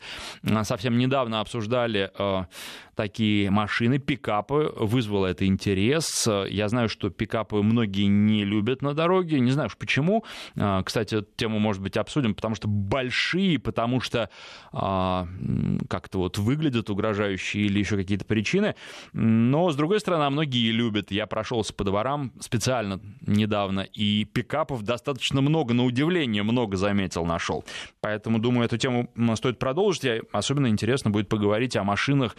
а, 0.49 0.63
совсем 0.63 0.97
недавно 0.97 1.41
обсуждали 1.41 2.09
э, 2.17 2.45
такие 2.95 3.51
машины, 3.51 3.99
пикапы, 3.99 4.73
вызвало 4.77 5.27
это 5.27 5.45
интерес. 5.45 6.25
Я 6.49 6.69
знаю, 6.69 6.87
что 6.87 7.09
пикапы 7.09 7.57
многие 7.57 8.05
не 8.05 8.45
любят 8.45 8.81
на 8.81 8.93
дороге, 8.93 9.41
не 9.41 9.51
знаю 9.51 9.67
уж 9.67 9.75
почему. 9.75 10.23
Э, 10.55 10.81
кстати, 10.85 11.15
эту 11.15 11.27
тему, 11.35 11.59
может 11.59 11.81
быть, 11.81 11.97
обсудим, 11.97 12.33
потому 12.33 12.55
что 12.55 12.69
большие, 12.69 13.59
потому 13.59 13.99
что 13.99 14.29
э, 14.71 15.25
как-то 15.89 16.17
вот 16.17 16.37
выглядят 16.37 16.89
угрожающие 16.89 17.65
или 17.65 17.79
еще 17.79 17.97
какие-то 17.97 18.23
причины. 18.23 18.75
Но, 19.11 19.69
с 19.69 19.75
другой 19.75 19.99
стороны, 19.99 20.29
многие 20.29 20.71
любят. 20.71 21.11
Я 21.11 21.27
прошелся 21.27 21.73
по 21.73 21.83
дворам 21.83 22.31
специально 22.39 23.01
недавно, 23.19 23.81
и 23.81 24.23
пикапы 24.23 24.44
пикапов 24.45 24.83
достаточно 24.83 25.41
много, 25.41 25.73
на 25.73 25.83
удивление 25.83 26.43
много 26.43 26.77
заметил, 26.77 27.25
нашел. 27.25 27.65
Поэтому, 28.01 28.39
думаю, 28.39 28.65
эту 28.65 28.77
тему 28.77 29.09
стоит 29.35 29.57
продолжить. 29.57 30.05
И 30.05 30.21
особенно 30.31 30.67
интересно 30.67 31.09
будет 31.09 31.27
поговорить 31.29 31.75
о 31.75 31.83
машинах, 31.83 32.37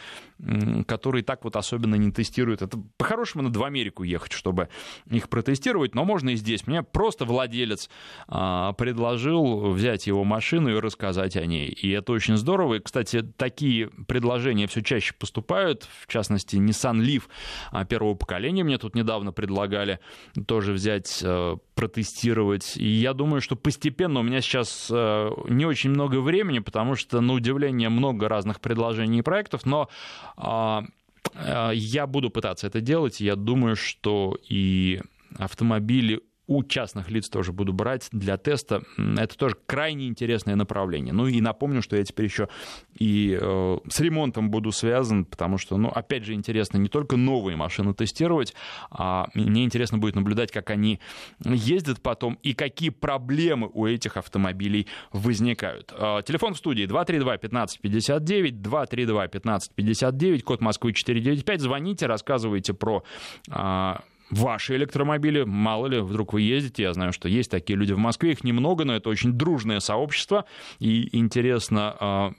которые 0.87 1.25
так 1.25 1.45
вот 1.45 1.57
особенно 1.57 1.97
не 1.97 2.13
тестируют. 2.13 2.63
Это 2.63 2.79
по-хорошему 2.97 3.45
надо 3.45 3.59
в 3.59 3.65
Америку 3.65 4.05
ехать, 4.05 4.33
чтобы 4.33 4.69
их 5.11 5.29
протестировать, 5.29 5.95
но 5.95 6.05
можно 6.05 6.31
и 6.31 6.37
здесь. 6.37 6.67
Мне 6.67 6.83
просто 6.83 7.25
владелец 7.25 7.91
а, 8.29 8.73
предложил 8.75 9.73
взять 9.73 10.07
его 10.07 10.25
машину 10.25 10.77
и 10.77 10.81
рассказать 10.81 11.37
о 11.37 11.45
ней. 11.45 11.69
И 11.69 11.91
это 11.91 12.13
очень 12.13 12.37
здорово. 12.37 12.75
И, 12.75 12.81
кстати, 12.81 13.23
такие 13.23 13.89
предложения 13.89 14.69
все 14.69 14.83
чаще 14.83 15.13
поступают. 15.15 15.89
В 16.01 16.07
частности, 16.07 16.57
Nissan 16.57 17.01
Leaf 17.01 17.25
а, 17.73 17.85
первого 17.85 18.15
поколения 18.15 18.63
мне 18.63 18.79
тут 18.79 18.95
недавно 18.95 19.33
предлагали 19.33 19.99
тоже 20.47 20.73
взять, 20.73 21.21
э, 21.23 21.57
протестировать. 21.77 22.77
И 22.77 22.87
я 22.87 23.13
думаю, 23.13 23.41
что 23.41 23.55
постепенно 23.55 24.21
у 24.21 24.23
меня 24.23 24.41
сейчас 24.41 24.89
э, 24.91 25.31
не 25.49 25.67
очень 25.67 25.91
много 25.91 26.21
времени, 26.21 26.59
потому 26.59 26.97
что, 26.97 27.21
на 27.21 27.35
удивление, 27.35 27.91
много 27.91 28.29
разных 28.29 28.61
предложений 28.61 29.19
и 29.19 29.23
проектов, 29.23 29.67
но 29.67 29.89
а, 30.37 30.85
э, 31.35 31.71
я 31.75 32.07
буду 32.07 32.31
пытаться 32.31 32.67
это 32.67 32.81
делать. 32.81 33.21
Я 33.21 33.37
думаю, 33.37 33.77
что 33.77 34.39
и 34.49 35.03
автомобили 35.39 36.23
у 36.47 36.63
частных 36.63 37.11
лиц 37.11 37.29
тоже 37.29 37.53
буду 37.53 37.73
брать 37.73 38.09
для 38.13 38.37
теста. 38.37 38.83
Это 38.97 39.37
тоже 39.37 39.57
крайне 39.67 40.07
интересное 40.07 40.55
направление. 40.55 41.13
Ну 41.13 41.27
и 41.27 41.41
напомню, 41.41 41.83
что 41.83 41.97
я 41.97 42.05
теперь 42.05 42.27
еще 42.27 42.49
и 42.99 43.37
э, 43.41 43.79
с 43.89 44.01
ремонтом 44.01 44.51
буду 44.51 44.71
связан, 44.73 45.25
потому 45.25 45.59
что, 45.59 45.77
ну, 45.77 45.89
опять 45.89 46.25
же, 46.25 46.35
интересно 46.35 46.79
не 46.79 46.89
только 46.89 47.17
новые 47.17 47.57
машины 47.57 47.95
тестировать, 47.95 48.55
а 48.91 49.29
мне 49.35 49.65
интересно 49.65 49.99
будет 49.99 50.15
наблюдать, 50.15 50.53
как 50.53 50.71
они 50.71 51.01
ездят 51.45 52.01
потом 52.01 52.39
и 52.43 52.55
какие 52.55 52.91
проблемы 52.91 53.69
у 53.73 53.87
этих 53.87 54.17
автомобилей 54.17 54.87
возникают. 55.13 55.93
Э, 55.97 56.21
телефон 56.25 56.55
в 56.55 56.59
студии 56.59 56.87
232-1559, 56.87 58.53
232-1559, 58.53 60.43
код 60.43 60.61
Москвы 60.61 60.93
495. 60.93 61.61
Звоните, 61.61 62.07
рассказывайте 62.07 62.73
про 62.73 63.03
э, 63.49 63.95
ваши 64.31 64.77
электромобили. 64.77 65.45
Мало 65.45 65.87
ли, 65.87 66.01
вдруг 66.01 66.33
вы 66.33 66.43
ездите. 66.43 66.85
Я 66.85 66.93
знаю, 66.93 67.13
что 67.13 67.29
есть 67.29 67.51
такие 67.51 67.79
люди 67.79 67.93
в 67.93 67.99
Москве. 67.99 68.33
Их 68.33 68.45
немного, 68.45 68.85
но 68.85 68.95
это 68.95 69.09
очень 69.09 69.33
дружное 69.33 69.81
сообщество. 69.81 70.45
И 70.79 71.17
интересно 71.17 71.97
а, 71.99 72.33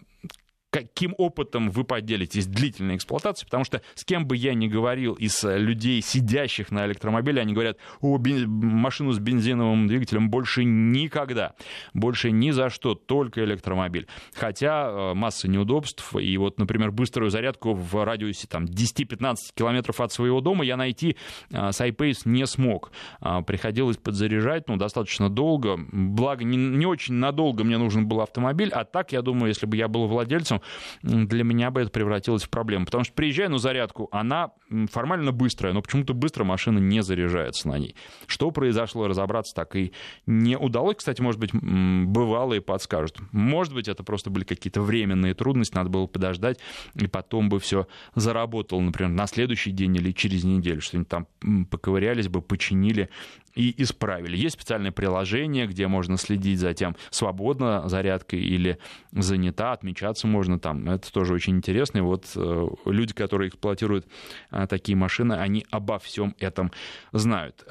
каким 0.78 1.16
опытом 1.18 1.72
вы 1.72 1.84
поделитесь 1.84 2.46
длительной 2.46 2.98
эксплуатации, 2.98 3.46
потому 3.46 3.64
что 3.64 3.82
с 3.96 4.06
кем 4.06 4.28
бы 4.28 4.38
я 4.38 4.54
ни 4.54 4.68
говорил 4.68 5.14
из 5.14 5.44
людей, 5.44 6.02
сидящих 6.04 6.72
на 6.72 6.86
электромобиле, 6.86 7.42
они 7.42 7.54
говорят, 7.54 7.78
о, 8.02 8.18
бен... 8.20 8.48
машину 8.48 9.12
с 9.12 9.20
бензиновым 9.20 9.88
двигателем 9.88 10.30
больше 10.30 10.64
никогда, 10.64 11.56
больше 11.96 12.30
ни 12.32 12.52
за 12.52 12.70
что, 12.70 12.94
только 12.94 13.44
электромобиль. 13.44 14.08
Хотя 14.36 14.88
э, 14.88 15.14
масса 15.16 15.48
неудобств, 15.48 16.16
и 16.16 16.38
вот, 16.38 16.60
например, 16.60 16.92
быструю 16.92 17.32
зарядку 17.32 17.74
в 17.74 18.06
радиусе 18.06 18.48
там, 18.48 18.66
10-15 18.66 19.36
километров 19.56 20.00
от 20.00 20.12
своего 20.12 20.42
дома 20.42 20.64
я 20.64 20.78
найти 20.78 21.18
э, 21.50 21.72
с 21.72 21.82
iPace 21.82 22.22
не 22.26 22.46
смог. 22.46 22.92
Э, 23.20 23.42
приходилось 23.42 23.98
подзаряжать, 23.98 24.68
ну, 24.68 24.78
достаточно 24.78 25.30
долго, 25.30 25.78
благо 25.92 26.44
не, 26.44 26.58
не 26.58 26.86
очень 26.86 27.16
надолго 27.16 27.64
мне 27.64 27.80
нужен 27.80 28.08
был 28.08 28.22
автомобиль, 28.22 28.70
а 28.70 28.84
так, 28.84 29.12
я 29.12 29.24
думаю, 29.24 29.48
если 29.48 29.66
бы 29.66 29.76
я 29.76 29.88
был 29.88 30.06
владельцем, 30.06 30.62
для 31.02 31.44
меня 31.44 31.72
бы 31.72 31.82
это 31.82 31.92
превратилось 31.92 32.44
в 32.44 32.50
проблему. 32.50 32.86
Потому 32.86 33.04
что 33.04 33.14
приезжая 33.14 33.50
на 33.50 33.58
зарядку, 33.58 34.10
она 34.12 34.52
формально 34.92 35.32
быстрая, 35.32 35.74
но 35.74 35.82
почему-то 35.82 36.14
быстро 36.14 36.44
машина 36.44 36.80
не 36.80 37.02
заряжается 37.02 37.68
на 37.68 37.78
ней. 37.78 37.96
Что 38.26 38.52
произошло, 38.52 39.08
разобраться 39.08 39.56
так 39.56 39.76
и 39.76 39.94
не 40.26 40.58
удалось. 40.58 40.98
Кстати, 40.98 41.22
может 41.22 41.40
быть, 41.40 41.52
бывалые 41.54 42.62
подскажут. 42.62 43.18
Может 43.32 43.74
быть, 43.74 43.88
это 43.88 44.04
просто 44.04 44.30
были 44.30 44.44
какие-то 44.44 44.82
временные 44.82 45.34
трудности, 45.34 45.76
надо 45.76 45.90
было 45.90 46.08
подождать, 46.08 46.60
и 46.96 47.08
потом 47.08 47.50
бы 47.50 47.60
все 47.60 47.88
заработало, 48.16 48.82
например, 48.82 49.12
на 49.12 49.28
следующий 49.28 49.72
день 49.72 49.96
или 49.96 50.12
через 50.12 50.44
неделю, 50.44 50.82
что-нибудь 50.82 51.10
там 51.10 51.28
поковырялись 51.70 52.28
бы, 52.28 52.42
починили 52.42 53.10
и 53.56 53.74
исправили. 53.82 54.38
Есть 54.38 54.56
специальное 54.56 54.92
приложение, 54.92 55.66
где 55.68 55.88
можно 55.88 56.18
следить 56.18 56.60
за 56.60 56.74
тем, 56.74 56.96
свободно 57.10 57.88
зарядка 57.90 58.36
или 58.36 58.78
занята, 59.12 59.72
отмечаться 59.72 60.28
можно 60.28 60.57
там. 60.60 60.90
Это 60.90 61.12
тоже 61.12 61.34
очень 61.34 61.58
интересно. 61.58 62.00
И 62.00 62.02
вот 62.02 62.26
э, 62.36 62.68
люди, 62.86 63.14
которые 63.14 63.50
эксплуатируют 63.50 64.08
э, 64.52 64.68
такие 64.68 64.96
машины, 64.96 65.34
они 65.34 65.66
обо 65.72 66.00
всем 66.00 66.36
этом 66.40 66.72
знают. 67.12 67.66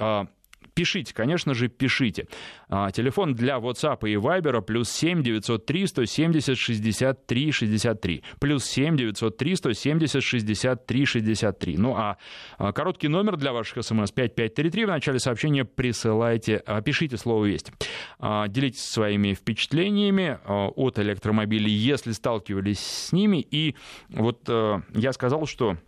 Пишите, 0.77 1.15
конечно 1.15 1.55
же, 1.55 1.69
пишите. 1.69 2.29
А, 2.69 2.91
телефон 2.91 3.35
для 3.35 3.57
WhatsApp 3.57 4.01
и 4.03 4.17
Viber 4.17 4.61
плюс 4.61 4.91
7 4.91 5.23
903 5.23 5.87
170 5.87 6.59
63 6.59 7.51
63. 7.51 8.23
Плюс 8.39 8.65
7 8.67 8.95
903 8.95 9.57
170 9.57 10.23
63 10.23 11.07
63. 11.07 11.79
Ну 11.79 11.95
а, 11.97 12.19
а 12.59 12.73
короткий 12.73 13.09
номер 13.09 13.39
для 13.39 13.55
ваших 13.55 13.83
смс 13.83 14.13
5533. 14.13 14.85
В 14.85 14.89
начале 14.89 15.19
сообщения 15.19 15.65
присылайте, 15.65 16.63
а, 16.67 16.83
пишите 16.83 17.17
слово 17.17 17.47
«Весть». 17.47 17.73
Делитесь 18.21 18.85
своими 18.85 19.33
впечатлениями 19.33 20.39
от 20.47 20.99
электромобилей, 20.99 21.73
если 21.73 22.13
сталкивались 22.13 22.81
с 22.81 23.13
ними. 23.13 23.39
И 23.51 23.77
вот 24.11 24.47
я 24.49 25.13
сказал, 25.13 25.47
что 25.47 25.79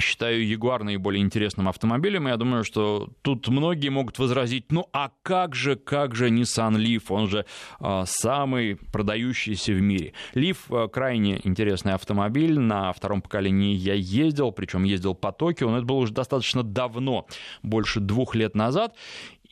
считаю 0.00 0.46
Ягуар 0.46 0.82
наиболее 0.84 1.22
интересным 1.22 1.68
автомобилем. 1.68 2.26
Я 2.26 2.36
думаю, 2.36 2.64
что 2.64 3.10
тут 3.22 3.48
многие 3.48 3.88
могут 3.88 4.18
возразить, 4.18 4.70
ну 4.70 4.88
а 4.92 5.10
как 5.22 5.54
же, 5.54 5.76
как 5.76 6.14
же 6.14 6.28
Nissan 6.28 6.76
Leaf, 6.76 7.04
он 7.08 7.28
же 7.28 7.46
э, 7.80 8.02
самый 8.06 8.76
продающийся 8.76 9.72
в 9.72 9.80
мире. 9.80 10.12
Leaf 10.34 10.56
э, 10.70 10.88
крайне 10.88 11.40
интересный 11.44 11.94
автомобиль, 11.94 12.58
на 12.58 12.92
втором 12.92 13.22
поколении 13.22 13.74
я 13.74 13.94
ездил, 13.94 14.52
причем 14.52 14.84
ездил 14.84 15.14
по 15.14 15.32
Токио, 15.32 15.70
но 15.70 15.78
это 15.78 15.86
было 15.86 15.98
уже 15.98 16.12
достаточно 16.12 16.62
давно, 16.62 17.26
больше 17.62 18.00
двух 18.00 18.34
лет 18.34 18.54
назад, 18.54 18.96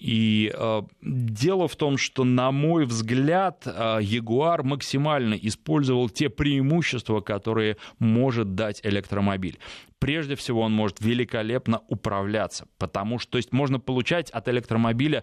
и 0.03 0.53
э, 0.53 0.83
дело 1.01 1.69
в 1.69 1.77
том, 1.77 1.97
что, 1.97 2.25
на 2.25 2.51
мой 2.51 2.87
взгляд, 2.87 3.63
э, 3.67 3.99
Ягуар 4.03 4.65
максимально 4.65 5.35
использовал 5.35 6.09
те 6.09 6.29
преимущества, 6.29 7.21
которые 7.21 7.77
может 8.01 8.57
дать 8.57 8.81
электромобиль. 8.83 9.61
Прежде 10.01 10.35
всего, 10.35 10.63
он 10.63 10.73
может 10.73 11.01
великолепно 11.01 11.83
управляться, 11.87 12.67
потому 12.79 13.21
что 13.21 13.33
то 13.33 13.39
есть 13.39 13.53
можно 13.53 13.79
получать 13.79 14.31
от 14.31 14.49
электромобиля 14.49 15.23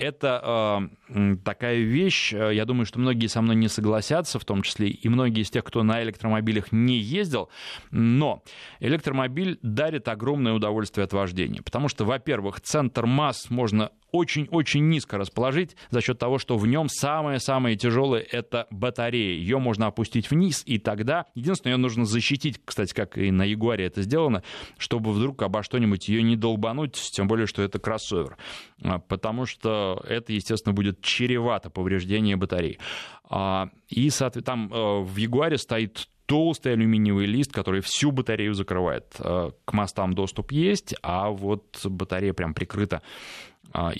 это 0.00 0.88
э, 1.08 1.36
такая 1.44 1.80
вещь, 1.80 2.32
э, 2.32 2.54
я 2.54 2.64
думаю, 2.64 2.86
что 2.86 2.98
многие 2.98 3.26
со 3.26 3.42
мной 3.42 3.56
не 3.56 3.68
согласятся, 3.68 4.38
в 4.38 4.44
том 4.44 4.62
числе 4.62 4.88
и 4.88 5.08
многие 5.08 5.42
из 5.42 5.50
тех, 5.50 5.62
кто 5.62 5.82
на 5.82 6.02
электромобилях 6.02 6.72
не 6.72 6.96
ездил, 6.96 7.50
но 7.90 8.42
электромобиль 8.80 9.58
дарит 9.62 10.08
огромное 10.08 10.54
удовольствие 10.54 11.04
от 11.04 11.12
вождения, 11.12 11.62
потому 11.62 11.88
что, 11.88 12.04
во-первых, 12.04 12.60
центр 12.60 13.06
масс 13.06 13.50
можно 13.50 13.90
очень-очень 14.12 14.88
низко 14.88 15.18
расположить 15.18 15.76
за 15.90 16.00
счет 16.00 16.18
того, 16.18 16.38
что 16.38 16.56
в 16.56 16.66
нем 16.66 16.88
самое-самое 16.88 17.76
тяжелое 17.76 18.20
это 18.20 18.66
батарея. 18.70 19.34
Ее 19.34 19.58
можно 19.58 19.86
опустить 19.86 20.30
вниз, 20.30 20.62
и 20.66 20.78
тогда 20.78 21.26
единственное, 21.34 21.74
ее 21.74 21.78
нужно 21.78 22.04
защитить, 22.04 22.60
кстати, 22.64 22.94
как 22.94 23.18
и 23.18 23.30
на 23.30 23.44
Ягуаре 23.44 23.86
это 23.86 24.02
сделано, 24.02 24.42
чтобы 24.78 25.12
вдруг 25.12 25.42
обо 25.42 25.62
что-нибудь 25.62 26.08
ее 26.08 26.22
не 26.22 26.36
долбануть, 26.36 26.94
тем 27.12 27.28
более, 27.28 27.46
что 27.46 27.62
это 27.62 27.78
кроссовер. 27.78 28.36
А, 28.82 28.98
потому 28.98 29.46
что 29.46 30.02
это, 30.08 30.32
естественно, 30.32 30.72
будет 30.72 31.00
чревато 31.02 31.70
повреждение 31.70 32.36
батареи. 32.36 32.78
А, 33.24 33.68
и, 33.88 34.10
там 34.44 34.72
э, 34.72 35.00
в 35.02 35.16
Ягуаре 35.16 35.56
стоит 35.56 36.08
толстый 36.30 36.74
алюминиевый 36.74 37.26
лист, 37.26 37.52
который 37.52 37.80
всю 37.80 38.12
батарею 38.12 38.54
закрывает. 38.54 39.16
Э, 39.18 39.50
к 39.64 39.72
мостам 39.72 40.12
доступ 40.14 40.52
есть, 40.52 40.94
а 41.02 41.30
вот 41.30 41.84
батарея 41.84 42.32
прям 42.32 42.54
прикрыта 42.54 43.02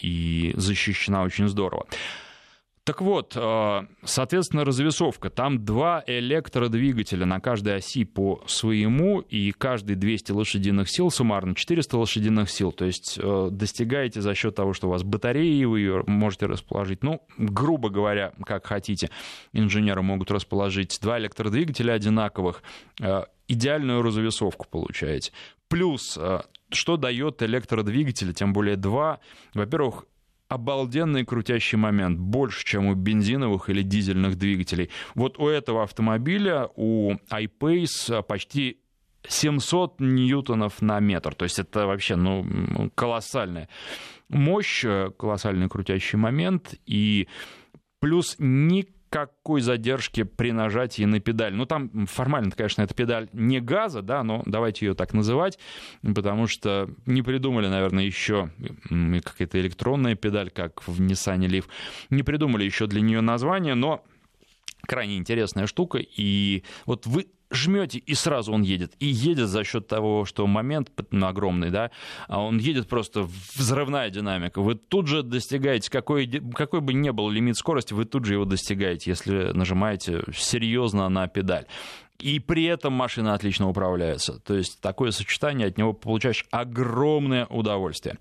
и 0.00 0.52
защищена 0.56 1.22
очень 1.22 1.48
здорово. 1.48 1.86
Так 2.84 3.02
вот, 3.02 3.34
а, 3.36 3.86
соответственно, 4.04 4.64
развесовка. 4.64 5.28
Там 5.28 5.64
два 5.64 6.02
электродвигателя 6.06 7.26
на 7.26 7.38
каждой 7.38 7.76
оси 7.76 8.04
по 8.04 8.42
своему, 8.46 9.20
и 9.20 9.52
каждый 9.52 9.96
200 9.96 10.32
лошадиных 10.32 10.88
сил, 10.90 11.10
суммарно 11.10 11.54
400 11.54 11.98
лошадиных 11.98 12.50
сил. 12.50 12.72
То 12.72 12.86
есть 12.86 13.18
э, 13.22 13.48
достигаете 13.50 14.22
за 14.22 14.34
счет 14.34 14.54
того, 14.54 14.72
что 14.72 14.88
у 14.88 14.90
вас 14.90 15.02
батареи, 15.02 15.64
вы 15.64 15.80
ее 15.80 16.04
можете 16.06 16.46
расположить, 16.46 17.02
ну, 17.02 17.20
грубо 17.36 17.90
говоря, 17.90 18.32
как 18.44 18.66
хотите, 18.66 19.10
инженеры 19.52 20.02
могут 20.02 20.30
расположить 20.30 20.98
два 21.02 21.18
электродвигателя 21.18 21.92
одинаковых, 21.92 22.62
э, 23.00 23.24
идеальную 23.46 24.02
развесовку 24.02 24.66
получаете. 24.68 25.32
Плюс 25.68 26.16
э, 26.16 26.40
что 26.72 26.96
дает 26.96 27.42
электродвигатель, 27.42 28.32
тем 28.32 28.52
более 28.52 28.76
два? 28.76 29.20
Во-первых, 29.54 30.06
обалденный 30.50 31.24
крутящий 31.24 31.78
момент, 31.78 32.18
больше, 32.18 32.64
чем 32.64 32.86
у 32.86 32.94
бензиновых 32.94 33.70
или 33.70 33.82
дизельных 33.82 34.36
двигателей. 34.36 34.90
Вот 35.14 35.38
у 35.38 35.46
этого 35.46 35.84
автомобиля, 35.84 36.68
у 36.74 37.12
iPace 37.30 38.22
почти 38.24 38.80
700 39.28 40.00
ньютонов 40.00 40.82
на 40.82 40.98
метр. 40.98 41.36
То 41.36 41.44
есть 41.44 41.60
это 41.60 41.86
вообще 41.86 42.16
ну, 42.16 42.90
колоссальная 42.96 43.68
мощь, 44.28 44.84
э, 44.84 45.10
колоссальный 45.16 45.68
крутящий 45.68 46.18
момент. 46.18 46.74
И 46.84 47.28
плюс 48.00 48.34
никакой 49.10 49.60
задержки 49.60 50.22
при 50.22 50.52
нажатии 50.52 51.02
на 51.04 51.20
педаль. 51.20 51.54
Ну, 51.54 51.66
там 51.66 52.06
формально, 52.06 52.50
конечно, 52.52 52.82
это 52.82 52.94
педаль 52.94 53.28
не 53.32 53.60
газа, 53.60 54.02
да, 54.02 54.22
но 54.22 54.42
давайте 54.46 54.86
ее 54.86 54.94
так 54.94 55.12
называть, 55.12 55.58
потому 56.02 56.46
что 56.46 56.88
не 57.06 57.22
придумали, 57.22 57.66
наверное, 57.66 58.04
еще 58.04 58.50
какая-то 58.88 59.60
электронная 59.60 60.14
педаль, 60.14 60.50
как 60.50 60.86
в 60.86 61.00
Nissan 61.00 61.40
Leaf, 61.40 61.64
не 62.10 62.22
придумали 62.22 62.64
еще 62.64 62.86
для 62.86 63.00
нее 63.00 63.20
название, 63.20 63.74
но 63.74 64.04
крайне 64.90 65.18
интересная 65.18 65.68
штука. 65.68 65.98
И 66.00 66.64
вот 66.84 67.06
вы 67.06 67.28
жмете, 67.52 68.00
и 68.00 68.14
сразу 68.14 68.52
он 68.52 68.62
едет. 68.62 68.92
И 68.98 69.06
едет 69.06 69.46
за 69.48 69.62
счет 69.62 69.86
того, 69.86 70.24
что 70.24 70.48
момент 70.48 70.90
ну, 71.12 71.28
огромный, 71.28 71.70
да, 71.70 71.92
а 72.26 72.42
он 72.42 72.58
едет 72.58 72.88
просто 72.88 73.28
взрывная 73.54 74.10
динамика. 74.10 74.60
Вы 74.60 74.74
тут 74.74 75.06
же 75.06 75.22
достигаете, 75.22 75.88
какой, 75.92 76.26
какой 76.26 76.80
бы 76.80 76.92
ни 76.92 77.10
был 77.10 77.30
лимит 77.30 77.56
скорости, 77.56 77.94
вы 77.94 78.04
тут 78.04 78.24
же 78.24 78.32
его 78.32 78.44
достигаете, 78.44 79.10
если 79.10 79.52
нажимаете 79.52 80.24
серьезно 80.34 81.08
на 81.08 81.28
педаль. 81.28 81.66
И 82.18 82.40
при 82.40 82.64
этом 82.64 82.92
машина 82.92 83.34
отлично 83.34 83.68
управляется. 83.68 84.40
То 84.40 84.56
есть 84.56 84.80
такое 84.80 85.12
сочетание, 85.12 85.68
от 85.68 85.78
него 85.78 85.92
получаешь 85.92 86.44
огромное 86.50 87.46
удовольствие. 87.46 88.18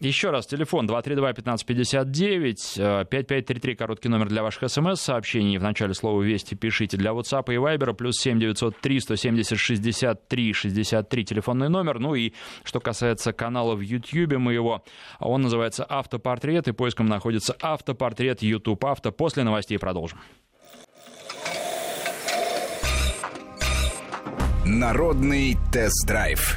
Еще 0.00 0.30
раз, 0.30 0.46
телефон 0.46 0.88
232-1559, 0.88 3.04
5533, 3.08 3.72
э, 3.72 3.76
короткий 3.76 4.08
номер 4.08 4.28
для 4.28 4.44
ваших 4.44 4.70
смс-сообщений. 4.70 5.58
В 5.58 5.62
начале 5.62 5.92
слова 5.92 6.22
«Вести» 6.22 6.54
пишите 6.54 6.96
для 6.96 7.10
WhatsApp 7.10 7.52
и 7.52 7.56
Viber, 7.56 7.94
плюс 7.94 8.20
7903 8.20 9.00
170 9.00 9.58
63 9.58 10.52
63, 10.52 11.24
телефонный 11.24 11.68
номер. 11.68 11.98
Ну 11.98 12.14
и 12.14 12.32
что 12.62 12.78
касается 12.78 13.32
канала 13.32 13.74
в 13.74 13.80
YouTube 13.80 14.38
моего, 14.38 14.84
он 15.18 15.42
называется 15.42 15.84
«Автопортрет», 15.88 16.68
и 16.68 16.72
поиском 16.72 17.06
находится 17.06 17.56
«Автопортрет 17.60 18.42
YouTube 18.42 18.84
Авто». 18.84 19.10
После 19.10 19.42
новостей 19.42 19.78
продолжим. 19.78 20.20
Народный 24.64 25.56
тест-драйв 25.72 26.56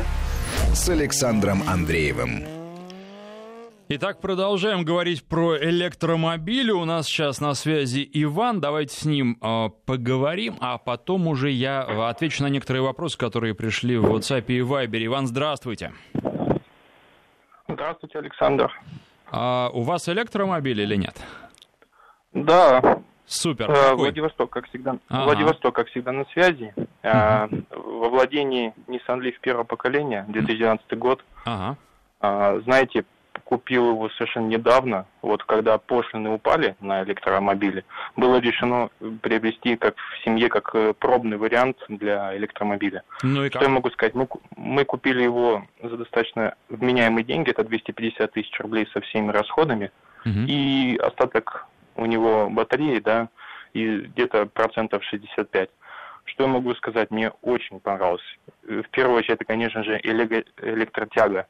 с 0.74 0.90
Александром 0.90 1.64
Андреевым. 1.68 2.61
Итак, 3.94 4.22
продолжаем 4.22 4.86
говорить 4.86 5.28
про 5.28 5.58
электромобили. 5.58 6.72
У 6.72 6.86
нас 6.86 7.08
сейчас 7.08 7.42
на 7.42 7.54
связи 7.54 8.10
Иван. 8.14 8.62
Давайте 8.62 8.96
с 8.96 9.04
ним 9.04 9.38
э, 9.42 9.68
поговорим, 9.86 10.56
а 10.62 10.78
потом 10.78 11.28
уже 11.28 11.50
я 11.50 11.82
отвечу 12.08 12.42
на 12.44 12.48
некоторые 12.48 12.84
вопросы, 12.84 13.18
которые 13.18 13.54
пришли 13.54 13.98
в 13.98 14.06
WhatsApp 14.06 14.46
и 14.48 14.60
Viber. 14.62 15.06
Иван, 15.08 15.28
здравствуйте. 15.28 15.92
Здравствуйте, 17.68 18.20
Александр. 18.20 18.72
А 19.30 19.70
у 19.74 19.82
вас 19.82 20.08
электромобиль 20.08 20.80
или 20.80 20.96
нет? 20.96 21.22
Да. 22.32 23.02
Супер. 23.26 23.70
Э, 23.70 23.94
Владивосток, 23.96 24.52
как 24.52 24.70
всегда. 24.70 25.00
Ага. 25.10 25.26
Владивосток, 25.26 25.76
как 25.76 25.90
всегда, 25.90 26.14
на 26.14 26.24
связи. 26.32 26.74
Ага. 27.04 27.54
Э, 27.54 27.76
во 27.76 28.08
владении 28.08 28.74
Nissan 28.88 29.20
Leaf 29.20 29.34
первого 29.42 29.66
поколения, 29.66 30.24
2012 30.30 30.98
год. 30.98 31.22
Ага. 31.44 31.76
Э, 32.22 32.62
знаете, 32.64 33.04
купил 33.52 33.90
его 33.90 34.10
совершенно 34.12 34.48
недавно, 34.48 35.06
вот 35.22 35.44
когда 35.44 35.78
пошлины 35.78 36.30
упали 36.30 36.78
на 36.80 37.04
электромобили, 37.04 37.84
было 38.16 38.38
решено 38.38 38.90
приобрести 39.22 39.76
как 39.76 39.96
в 39.98 40.24
семье, 40.24 40.48
как 40.48 40.74
э, 40.74 40.94
пробный 40.98 41.36
вариант 41.36 41.76
для 41.90 42.34
электромобиля. 42.38 43.04
Ну 43.24 43.44
и 43.44 43.50
как? 43.50 43.62
Что 43.62 43.70
я 43.70 43.76
могу 43.76 43.90
сказать? 43.90 44.16
Мы, 44.16 44.30
мы 44.56 44.86
купили 44.86 45.22
его 45.22 45.66
за 45.84 45.98
достаточно 45.98 46.56
вменяемые 46.70 47.26
деньги, 47.26 47.50
это 47.50 47.66
250 47.66 48.32
тысяч 48.32 48.58
рублей 48.62 48.88
со 48.94 49.02
всеми 49.02 49.32
расходами, 49.32 49.92
угу. 50.24 50.46
и 50.48 50.96
остаток 51.04 51.68
у 51.98 52.06
него 52.06 52.50
батареи, 52.50 53.00
да, 53.00 53.28
и 53.74 53.98
где-то 53.98 54.46
процентов 54.46 55.04
65. 55.04 55.70
Что 56.24 56.44
я 56.44 56.50
могу 56.50 56.74
сказать? 56.76 57.12
Мне 57.12 57.32
очень 57.42 57.82
понравилось. 57.82 58.24
В 58.64 58.88
первую 58.92 59.18
очередь, 59.18 59.36
это, 59.42 59.44
конечно 59.44 59.84
же, 59.84 60.00
электротяга. 60.02 61.48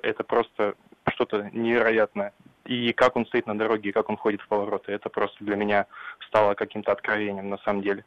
Это 0.00 0.24
просто 0.24 0.74
что-то 1.10 1.50
невероятное. 1.52 2.32
И 2.64 2.92
как 2.92 3.16
он 3.16 3.26
стоит 3.26 3.46
на 3.46 3.58
дороге, 3.58 3.90
и 3.90 3.92
как 3.92 4.10
он 4.10 4.16
ходит 4.16 4.40
в 4.42 4.48
повороты, 4.48 4.92
это 4.92 5.08
просто 5.08 5.42
для 5.42 5.56
меня 5.56 5.86
стало 6.26 6.54
каким-то 6.54 6.92
откровением 6.92 7.48
на 7.48 7.58
самом 7.58 7.82
деле. 7.82 8.04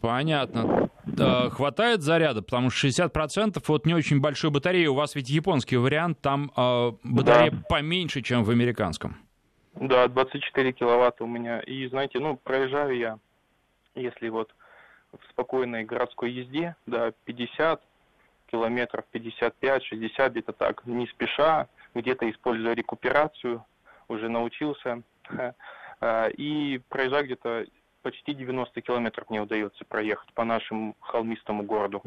Понятно. 0.00 0.90
Да, 1.06 1.50
хватает 1.50 2.02
заряда, 2.02 2.42
потому 2.42 2.70
что 2.70 2.88
60% 2.88 3.62
вот 3.66 3.86
не 3.86 3.94
очень 3.94 4.20
большой 4.20 4.50
батареи. 4.50 4.86
У 4.86 4.94
вас 4.94 5.14
ведь 5.14 5.30
японский 5.30 5.76
вариант, 5.76 6.20
там 6.20 6.50
э, 6.56 6.92
батарея 7.02 7.50
да. 7.50 7.62
поменьше, 7.68 8.22
чем 8.22 8.44
в 8.44 8.50
американском. 8.50 9.16
Да, 9.74 10.06
24 10.08 10.72
киловатта 10.72 11.24
у 11.24 11.26
меня. 11.26 11.60
И 11.60 11.86
знаете, 11.88 12.20
ну, 12.20 12.36
проезжаю 12.36 12.96
я, 12.96 13.18
если 13.94 14.28
вот 14.28 14.54
в 15.12 15.30
спокойной 15.30 15.84
городской 15.84 16.30
езде, 16.30 16.76
да, 16.86 17.12
50, 17.24 17.82
километров 18.54 19.04
55-60, 19.12 20.30
где-то 20.30 20.52
так, 20.52 20.86
не 20.86 21.08
спеша, 21.08 21.66
где-то 21.92 22.30
используя 22.30 22.74
рекуперацию, 22.74 23.64
уже 24.08 24.28
научился. 24.28 25.02
А, 26.00 26.26
и 26.26 26.80
проезжать 26.88 27.26
где-то 27.26 27.66
почти 28.02 28.34
90 28.34 28.80
километров 28.82 29.30
мне 29.30 29.40
удается 29.40 29.84
проехать 29.84 30.30
по 30.34 30.44
нашему 30.44 30.96
холмистому 31.00 31.62
городу. 31.62 32.02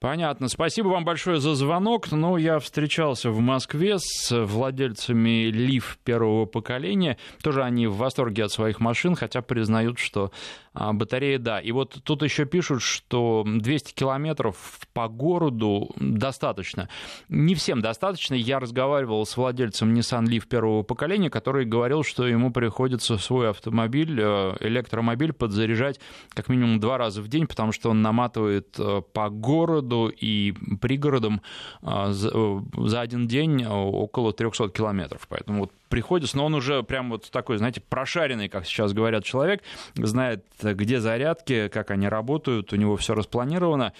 Понятно. 0.00 0.46
Спасибо 0.46 0.88
вам 0.88 1.04
большое 1.04 1.40
за 1.40 1.56
звонок. 1.56 2.12
Ну, 2.12 2.36
я 2.36 2.60
встречался 2.60 3.30
в 3.30 3.40
Москве 3.40 3.96
с 3.98 4.44
владельцами 4.44 5.46
Лив 5.50 5.98
первого 6.04 6.46
поколения. 6.46 7.18
Тоже 7.42 7.64
они 7.64 7.88
в 7.88 7.96
восторге 7.96 8.44
от 8.44 8.52
своих 8.52 8.78
машин, 8.78 9.16
хотя 9.16 9.42
признают, 9.42 9.98
что 9.98 10.30
а, 10.72 10.92
батарея, 10.92 11.40
да. 11.40 11.58
И 11.58 11.72
вот 11.72 11.98
тут 12.04 12.22
еще 12.22 12.44
пишут, 12.44 12.82
что 12.82 13.44
200 13.44 13.94
километров 13.94 14.78
по 14.92 15.08
городу 15.08 15.90
достаточно. 15.96 16.88
Не 17.28 17.56
всем 17.56 17.80
достаточно. 17.80 18.34
Я 18.34 18.60
разговаривал 18.60 19.26
с 19.26 19.36
владельцем 19.36 19.92
Nissan 19.92 20.26
Leaf 20.26 20.46
первого 20.46 20.84
поколения, 20.84 21.28
который 21.28 21.64
говорил, 21.64 22.04
что 22.04 22.24
ему 22.28 22.52
приходится 22.52 23.16
свой 23.16 23.50
автомобиль, 23.50 24.16
э, 24.20 24.56
электромобиль 24.60 25.32
подзаряжать 25.32 25.98
как 26.30 26.48
минимум 26.48 26.78
два 26.78 26.98
раза 26.98 27.20
в 27.20 27.26
день, 27.26 27.48
потому 27.48 27.72
что 27.72 27.90
он 27.90 28.00
наматывает 28.00 28.76
э, 28.78 29.02
по 29.12 29.28
городу 29.30 29.87
городу 29.88 30.12
и 30.24 30.54
пригородам 30.80 31.40
а, 31.82 32.10
э, 32.10 32.60
за 32.86 33.00
один 33.00 33.26
день 33.26 33.64
около 33.64 34.32
300 34.32 34.68
километров. 34.68 35.26
Поэтому 35.28 35.60
вот 35.60 35.72
приходится, 35.88 36.36
но 36.36 36.46
он 36.46 36.54
уже 36.54 36.82
прям 36.82 37.10
вот 37.10 37.30
такой, 37.30 37.58
знаете, 37.58 37.80
прошаренный, 37.80 38.48
как 38.48 38.66
сейчас 38.66 38.92
говорят, 38.92 39.24
человек, 39.24 39.62
знает, 39.94 40.44
где 40.62 41.00
зарядки, 41.00 41.68
как 41.68 41.90
они 41.90 42.08
работают, 42.08 42.72
у 42.72 42.76
него 42.76 42.96
все 42.96 43.14
распланировано, 43.14 43.92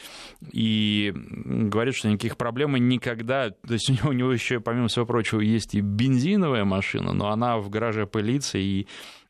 и 0.52 1.12
говорит, 1.14 1.94
что 1.94 2.08
никаких 2.08 2.36
проблем 2.36 2.76
никогда, 2.76 3.50
то 3.50 3.72
есть 3.72 3.90
у 3.90 3.92
него, 3.92 4.08
у 4.10 4.12
него 4.12 4.32
еще, 4.32 4.60
помимо 4.60 4.88
всего 4.88 5.06
прочего, 5.06 5.40
есть 5.40 5.74
и 5.74 5.80
бензиновая 5.80 6.64
машина, 6.64 7.12
но 7.12 7.30
она 7.30 7.58
в 7.58 7.68
гараже 7.70 8.06
пылится, 8.06 8.58
и 8.58 8.86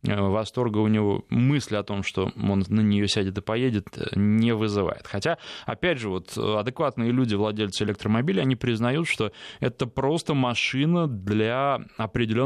Э, 0.06 0.20
восторга 0.20 0.78
у 0.78 0.86
него 0.86 1.24
мысль 1.28 1.74
о 1.74 1.82
том, 1.82 2.04
что 2.04 2.30
он 2.36 2.64
на 2.68 2.80
нее 2.80 3.08
сядет 3.08 3.38
и 3.38 3.40
поедет, 3.40 3.88
э, 3.96 4.10
не 4.14 4.54
вызывает. 4.54 5.06
Хотя, 5.06 5.38
опять 5.66 5.98
же, 5.98 6.08
вот 6.08 6.36
адекватные 6.36 7.10
люди, 7.10 7.34
владельцы 7.34 7.82
электромобиля, 7.82 8.42
они 8.42 8.54
признают, 8.54 9.08
что 9.08 9.32
это 9.58 9.86
просто 9.86 10.34
машина 10.34 11.08
для 11.08 11.80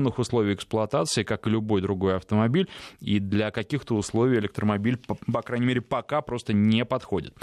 определенных 0.03 0.19
условий 0.19 0.55
эксплуатации, 0.55 1.23
как 1.23 1.47
и 1.47 1.51
любой 1.51 1.81
другой 1.81 2.17
автомобиль, 2.17 2.69
и 3.01 3.19
для 3.19 3.51
каких-то 3.51 3.95
условий 3.95 4.39
электромобиль, 4.39 4.97
по, 4.97 5.15
по 5.15 5.43
крайней 5.43 5.67
мере, 5.67 5.81
пока 5.81 6.21
просто 6.23 6.53
не 6.53 6.85
подходит. 6.85 7.35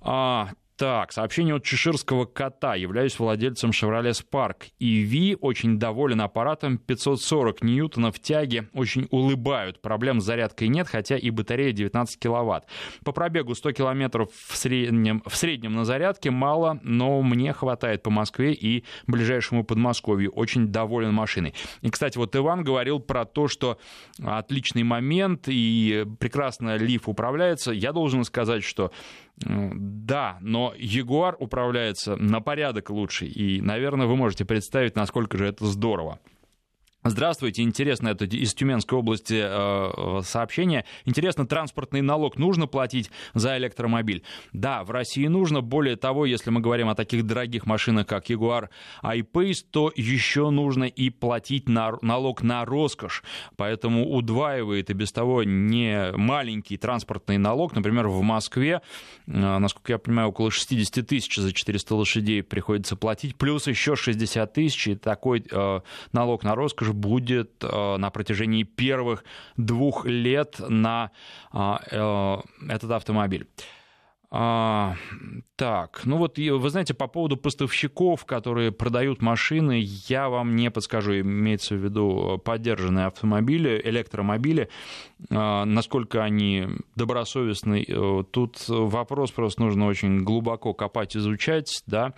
А, 0.00 0.50
так, 0.76 1.12
сообщение 1.12 1.54
от 1.54 1.64
чеширского 1.64 2.24
кота. 2.24 2.74
Являюсь 2.74 3.18
владельцем 3.18 3.70
Chevrolet 3.70 4.12
Spark 4.12 4.72
EV. 4.80 5.36
Очень 5.40 5.78
доволен 5.78 6.20
аппаратом. 6.20 6.78
540 6.78 7.62
ньютонов 7.62 8.18
тяги. 8.18 8.68
Очень 8.72 9.06
улыбают. 9.10 9.80
Проблем 9.80 10.20
с 10.20 10.24
зарядкой 10.24 10.68
нет, 10.68 10.88
хотя 10.88 11.16
и 11.16 11.30
батарея 11.30 11.72
19 11.72 12.18
киловатт. 12.18 12.66
По 13.04 13.12
пробегу 13.12 13.54
100 13.54 13.72
километров 13.72 14.30
в 14.32 14.56
среднем, 14.56 15.22
в 15.26 15.36
среднем 15.36 15.74
на 15.74 15.84
зарядке 15.84 16.30
мало, 16.30 16.80
но 16.82 17.22
мне 17.22 17.52
хватает 17.52 18.02
по 18.02 18.10
Москве 18.10 18.52
и 18.52 18.84
ближайшему 19.06 19.64
Подмосковью. 19.64 20.32
Очень 20.32 20.68
доволен 20.68 21.12
машиной. 21.12 21.54
И, 21.82 21.90
кстати, 21.90 22.18
вот 22.18 22.34
Иван 22.34 22.64
говорил 22.64 22.98
про 22.98 23.24
то, 23.24 23.46
что 23.46 23.78
отличный 24.22 24.82
момент 24.82 25.44
и 25.46 26.06
прекрасно 26.18 26.76
лиф 26.76 27.08
управляется. 27.08 27.72
Я 27.72 27.92
должен 27.92 28.24
сказать, 28.24 28.64
что 28.64 28.90
да, 29.46 30.38
но 30.40 30.72
Ягуар 30.76 31.36
управляется 31.38 32.16
на 32.16 32.40
порядок 32.40 32.90
лучше, 32.90 33.26
и, 33.26 33.60
наверное, 33.60 34.06
вы 34.06 34.16
можете 34.16 34.44
представить, 34.44 34.96
насколько 34.96 35.38
же 35.38 35.46
это 35.46 35.66
здорово. 35.66 36.18
Здравствуйте, 37.04 37.62
интересно, 37.62 38.08
это 38.10 38.26
из 38.26 38.54
Тюменской 38.54 38.96
области 38.96 39.34
э, 39.34 40.18
э, 40.20 40.22
сообщение. 40.22 40.84
Интересно, 41.04 41.44
транспортный 41.44 42.00
налог 42.00 42.38
нужно 42.38 42.68
платить 42.68 43.10
за 43.34 43.58
электромобиль? 43.58 44.22
Да, 44.52 44.84
в 44.84 44.92
России 44.92 45.26
нужно. 45.26 45.62
Более 45.62 45.96
того, 45.96 46.26
если 46.26 46.50
мы 46.50 46.60
говорим 46.60 46.88
о 46.88 46.94
таких 46.94 47.26
дорогих 47.26 47.66
машинах, 47.66 48.06
как 48.06 48.30
Jaguar 48.30 48.68
I-Pace, 49.02 49.64
то 49.68 49.92
еще 49.96 50.50
нужно 50.50 50.84
и 50.84 51.10
платить 51.10 51.68
на, 51.68 51.98
налог 52.02 52.44
на 52.44 52.64
роскошь. 52.64 53.24
Поэтому 53.56 54.08
удваивает 54.08 54.88
и 54.90 54.92
без 54.92 55.10
того 55.10 55.42
не 55.42 56.12
маленький 56.16 56.76
транспортный 56.76 57.36
налог. 57.36 57.74
Например, 57.74 58.06
в 58.06 58.22
Москве, 58.22 58.80
э, 59.26 59.58
насколько 59.58 59.90
я 59.90 59.98
понимаю, 59.98 60.28
около 60.28 60.52
60 60.52 61.04
тысяч 61.04 61.34
за 61.34 61.52
400 61.52 61.96
лошадей 61.96 62.44
приходится 62.44 62.94
платить, 62.94 63.34
плюс 63.34 63.66
еще 63.66 63.96
60 63.96 64.52
тысяч, 64.52 64.86
и 64.86 64.94
такой 64.94 65.44
э, 65.50 65.80
налог 66.12 66.44
на 66.44 66.54
роскошь 66.54 66.91
будет 66.92 67.64
э, 67.64 67.96
на 67.96 68.10
протяжении 68.10 68.62
первых 68.62 69.24
двух 69.56 70.06
лет 70.06 70.56
на 70.68 71.10
э, 71.52 71.76
э, 71.90 72.36
этот 72.68 72.90
автомобиль. 72.90 73.46
А, 74.34 74.96
так, 75.56 76.00
ну 76.06 76.16
вот 76.16 76.38
вы 76.38 76.70
знаете, 76.70 76.94
по 76.94 77.06
поводу 77.06 77.36
поставщиков, 77.36 78.24
которые 78.24 78.72
продают 78.72 79.20
машины, 79.20 79.82
я 80.08 80.30
вам 80.30 80.56
не 80.56 80.70
подскажу, 80.70 81.20
имеется 81.20 81.74
в 81.74 81.84
виду 81.84 82.40
поддержанные 82.42 83.06
автомобили, 83.06 83.78
электромобили, 83.84 84.70
а, 85.30 85.66
насколько 85.66 86.24
они 86.24 86.66
добросовестны. 86.96 87.84
Э, 87.86 88.24
тут 88.30 88.64
вопрос 88.68 89.32
просто 89.32 89.62
нужно 89.62 89.86
очень 89.86 90.22
глубоко 90.24 90.72
копать, 90.72 91.14
изучать, 91.14 91.82
да. 91.86 92.14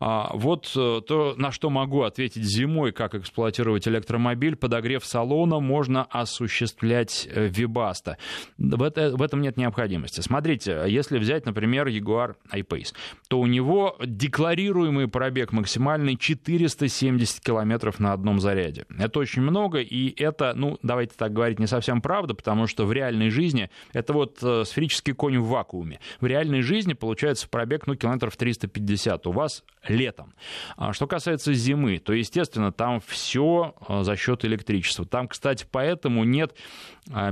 А, 0.00 0.32
вот 0.34 0.72
э, 0.76 1.00
то, 1.06 1.34
на 1.36 1.52
что 1.52 1.70
могу 1.70 2.02
ответить 2.02 2.42
зимой, 2.42 2.90
как 2.90 3.14
эксплуатировать 3.14 3.86
электромобиль, 3.86 4.56
подогрев 4.56 5.04
салона 5.04 5.60
можно 5.60 6.04
осуществлять 6.10 7.28
э, 7.30 7.46
вибаста. 7.46 8.18
В, 8.58 8.82
это, 8.82 9.16
в 9.16 9.22
этом 9.22 9.40
нет 9.40 9.56
необходимости. 9.56 10.20
Смотрите, 10.20 10.84
если 10.88 11.18
взять, 11.18 11.46
например, 11.52 11.88
Jaguar 11.88 12.36
I-Pace, 12.50 12.94
то 13.28 13.38
у 13.38 13.46
него 13.46 13.96
декларируемый 14.04 15.06
пробег 15.06 15.52
максимальный 15.52 16.16
470 16.16 17.40
километров 17.40 18.00
на 18.00 18.12
одном 18.12 18.40
заряде. 18.40 18.86
Это 18.98 19.20
очень 19.20 19.42
много, 19.42 19.80
и 19.80 20.14
это, 20.20 20.54
ну, 20.56 20.78
давайте 20.82 21.12
так 21.16 21.32
говорить, 21.32 21.58
не 21.58 21.66
совсем 21.66 22.00
правда, 22.00 22.34
потому 22.34 22.66
что 22.66 22.86
в 22.86 22.92
реальной 22.92 23.28
жизни 23.28 23.70
это 23.92 24.12
вот 24.14 24.38
э, 24.42 24.64
сферический 24.64 25.12
конь 25.12 25.38
в 25.38 25.48
вакууме. 25.48 26.00
В 26.20 26.26
реальной 26.26 26.62
жизни 26.62 26.94
получается 26.94 27.48
пробег, 27.48 27.86
ну, 27.86 27.96
километров 27.96 28.36
350 28.36 29.26
у 29.26 29.32
вас 29.32 29.62
летом. 29.86 30.32
А 30.76 30.92
что 30.92 31.06
касается 31.06 31.52
зимы, 31.52 31.98
то, 31.98 32.14
естественно, 32.14 32.72
там 32.72 33.00
все 33.06 33.74
э, 33.88 34.02
за 34.04 34.16
счет 34.16 34.44
электричества. 34.46 35.04
Там, 35.04 35.28
кстати, 35.28 35.66
поэтому 35.70 36.24
нет 36.24 36.54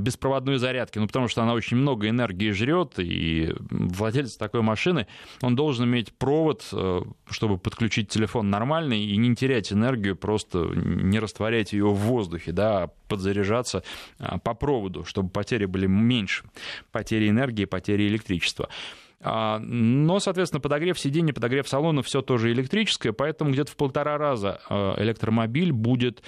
беспроводной 0.01 0.59
зарядки, 0.59 0.99
ну, 0.99 1.07
потому 1.07 1.29
что 1.29 1.43
она 1.43 1.55
очень 1.55 1.77
много 1.77 2.09
энергии 2.09 2.51
жрет, 2.51 2.95
и 2.99 3.55
владелец 3.71 4.37
такой 4.37 4.63
машины, 4.63 5.07
он 5.43 5.55
должен 5.55 5.85
иметь 5.87 6.13
провод, 6.13 6.67
э, 6.73 7.03
чтобы 7.29 7.57
подключить 7.57 8.09
телефон 8.09 8.51
нормальный 8.51 9.01
и 9.05 9.17
не 9.17 9.35
терять 9.37 9.73
энергию, 9.73 10.17
просто 10.17 10.71
не 10.75 11.21
растворять 11.21 11.73
ее 11.73 11.87
в 11.87 11.99
воздухе, 11.99 12.51
да, 12.53 12.83
а 12.83 12.91
подзаряжаться 13.09 13.85
а, 14.19 14.39
по 14.39 14.55
проводу, 14.55 15.05
чтобы 15.05 15.31
потери 15.31 15.67
были 15.67 15.87
меньше, 15.87 16.45
потери 16.91 17.29
энергии, 17.29 17.65
потери 17.65 18.09
электричества. 18.09 18.69
А, 19.23 19.59
но, 19.59 20.19
соответственно, 20.19 20.61
подогрев 20.61 20.99
сидений, 20.99 21.33
подогрев 21.33 21.69
салона, 21.69 22.03
все 22.03 22.23
тоже 22.23 22.53
электрическое, 22.53 23.13
поэтому 23.13 23.51
где-то 23.51 23.71
в 23.73 23.77
полтора 23.77 24.17
раза 24.17 24.61
а, 24.69 24.95
электромобиль 25.03 25.73
будет 25.73 26.23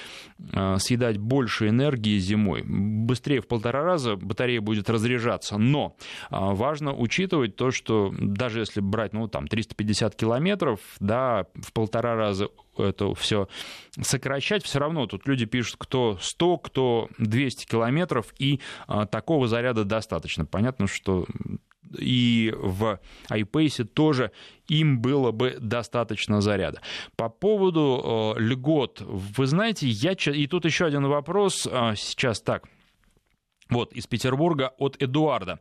а, 0.53 0.79
съедать 0.79 1.17
больше 1.17 1.69
энергии 1.69 2.19
зимой. 2.19 2.63
Быстрее 2.65 3.41
в 3.41 3.47
полтора 3.47 3.83
раза 3.83 4.17
батарея 4.17 4.61
будет 4.61 4.91
разряжаться. 4.91 5.57
Но 5.57 5.97
важно 6.31 6.95
учитывать 6.95 7.57
то, 7.57 7.71
что 7.71 8.13
даже 8.19 8.61
если 8.61 8.81
брать, 8.81 9.13
ну, 9.13 9.27
там, 9.29 9.49
350 9.49 10.15
километров, 10.15 10.81
да, 11.01 11.47
в 11.55 11.73
полтора 11.73 12.15
раза 12.15 12.49
это 12.77 13.15
все 13.15 13.49
сокращать, 14.01 14.65
все 14.65 14.79
равно 14.79 15.07
тут 15.07 15.27
люди 15.27 15.47
пишут, 15.47 15.77
кто 15.79 16.19
100, 16.21 16.59
кто 16.59 17.09
200 17.19 17.67
километров, 17.67 18.35
и 18.39 18.61
а, 18.87 19.07
такого 19.07 19.49
заряда 19.49 19.85
достаточно. 19.85 20.45
Понятно, 20.45 20.87
что 20.87 21.27
и 21.99 22.53
в 22.57 22.99
iPace 23.31 23.85
тоже 23.85 24.33
им 24.69 25.01
было 25.01 25.33
бы 25.33 25.57
достаточно 25.61 26.41
заряда. 26.41 26.81
По 27.17 27.29
поводу 27.29 28.35
э, 28.37 28.41
льгот, 28.41 29.01
вы 29.01 29.47
знаете, 29.47 29.89
я... 29.89 30.13
И 30.13 30.47
тут 30.47 30.65
еще 30.65 30.87
один 30.87 31.07
вопрос 31.07 31.69
э, 31.71 31.95
сейчас 31.97 32.41
так. 32.41 32.65
Вот, 33.73 33.95
из 33.95 34.07
Петербурга 34.07 34.73
от 34.79 35.03
Эдуарда. 35.03 35.59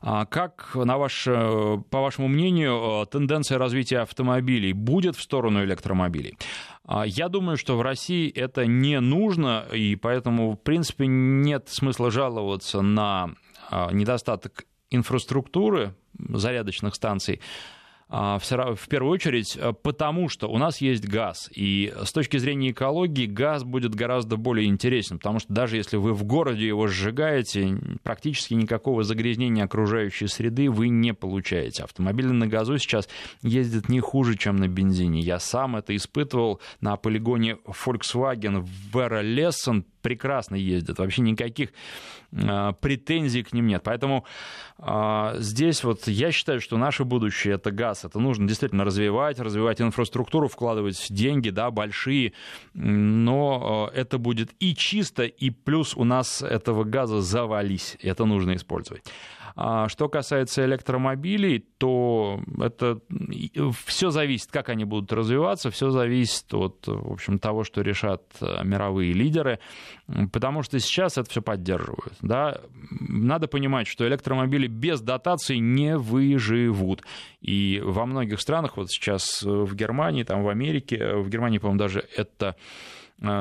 А 0.00 0.26
как, 0.26 0.72
на 0.74 0.98
ваш, 0.98 1.26
э, 1.28 1.78
по 1.90 2.00
вашему 2.00 2.26
мнению, 2.26 3.02
э, 3.02 3.06
тенденция 3.06 3.58
развития 3.58 4.00
автомобилей 4.00 4.72
будет 4.72 5.16
в 5.16 5.22
сторону 5.22 5.62
электромобилей? 5.62 6.36
А, 6.84 7.04
я 7.06 7.28
думаю, 7.28 7.56
что 7.56 7.76
в 7.76 7.82
России 7.82 8.28
это 8.30 8.66
не 8.66 8.98
нужно, 9.00 9.64
и 9.72 9.94
поэтому, 9.94 10.52
в 10.52 10.56
принципе, 10.56 11.06
нет 11.06 11.68
смысла 11.68 12.10
жаловаться 12.10 12.82
на 12.82 13.30
а, 13.70 13.92
недостаток 13.92 14.64
инфраструктуры 14.94 15.94
зарядочных 16.18 16.94
станций, 16.94 17.40
а, 18.14 18.38
в 18.38 18.88
первую 18.88 19.10
очередь 19.10 19.56
э, 19.56 19.72
потому, 19.72 20.28
что 20.28 20.46
у 20.48 20.58
нас 20.58 20.82
есть 20.82 21.08
газ. 21.08 21.48
И 21.54 21.90
с 22.04 22.12
точки 22.12 22.36
зрения 22.36 22.72
экологии 22.72 23.24
газ 23.24 23.64
будет 23.64 23.94
гораздо 23.94 24.36
более 24.36 24.68
интересен, 24.68 25.16
потому 25.16 25.38
что 25.38 25.50
даже 25.50 25.78
если 25.78 25.96
вы 25.96 26.12
в 26.12 26.22
городе 26.22 26.66
его 26.66 26.88
сжигаете, 26.88 27.74
практически 28.02 28.52
никакого 28.52 29.02
загрязнения 29.02 29.64
окружающей 29.64 30.26
среды 30.26 30.70
вы 30.70 30.90
не 30.90 31.14
получаете. 31.14 31.84
Автомобили 31.84 32.26
на 32.26 32.46
газу 32.46 32.76
сейчас 32.76 33.08
ездят 33.40 33.88
не 33.88 34.00
хуже, 34.00 34.36
чем 34.36 34.56
на 34.56 34.68
бензине. 34.68 35.20
Я 35.20 35.38
сам 35.38 35.76
это 35.76 35.96
испытывал 35.96 36.60
на 36.82 36.96
полигоне 36.96 37.56
Volkswagen 37.66 38.60
в 38.60 38.94
Lesson 38.94 39.84
прекрасно 40.02 40.56
ездят, 40.56 40.98
вообще 40.98 41.22
никаких 41.22 41.70
э, 42.32 42.72
претензий 42.80 43.42
к 43.42 43.52
ним 43.52 43.66
нет. 43.68 43.82
Поэтому 43.84 44.24
э, 44.78 45.34
здесь 45.38 45.84
вот 45.84 46.06
я 46.08 46.32
считаю, 46.32 46.60
что 46.60 46.76
наше 46.76 47.04
будущее 47.04 47.54
это 47.54 47.70
газ, 47.70 48.04
это 48.04 48.18
нужно 48.18 48.46
действительно 48.46 48.84
развивать, 48.84 49.38
развивать 49.38 49.80
инфраструктуру, 49.80 50.48
вкладывать 50.48 51.06
деньги, 51.10 51.50
да, 51.50 51.70
большие, 51.70 52.32
но 52.74 53.90
э, 53.92 54.00
это 54.00 54.18
будет 54.18 54.50
и 54.58 54.74
чисто, 54.74 55.24
и 55.24 55.50
плюс 55.50 55.96
у 55.96 56.04
нас 56.04 56.42
этого 56.42 56.84
газа 56.84 57.20
завались, 57.20 57.96
это 58.02 58.24
нужно 58.24 58.56
использовать. 58.56 59.04
А 59.54 59.88
что 59.88 60.08
касается 60.08 60.64
электромобилей, 60.64 61.60
то 61.78 62.40
это 62.60 63.00
все 63.86 64.10
зависит, 64.10 64.50
как 64.50 64.68
они 64.68 64.84
будут 64.84 65.12
развиваться, 65.12 65.70
все 65.70 65.90
зависит 65.90 66.52
от, 66.54 66.86
в 66.86 67.12
общем, 67.12 67.38
того, 67.38 67.64
что 67.64 67.82
решат 67.82 68.22
э, 68.40 68.64
мировые 68.64 69.12
лидеры, 69.12 69.58
потому 70.32 70.62
что 70.62 70.78
сейчас 70.78 71.18
это 71.18 71.28
все 71.30 71.42
поддерживают. 71.42 72.14
Да? 72.22 72.60
Надо 72.90 73.48
понимать, 73.48 73.86
что 73.86 74.06
электромобили 74.06 74.66
без 74.66 75.00
дотаций 75.00 75.58
не 75.58 75.96
выживут. 75.96 77.02
И 77.40 77.80
во 77.84 78.06
многих 78.06 78.40
странах, 78.40 78.76
вот 78.76 78.90
сейчас 78.90 79.42
в 79.42 79.74
Германии, 79.74 80.22
там 80.22 80.42
в 80.42 80.48
Америке, 80.48 81.16
в 81.16 81.28
Германии, 81.28 81.58
по-моему, 81.58 81.78
даже 81.78 82.06
это 82.16 82.42
Э, 82.52 82.54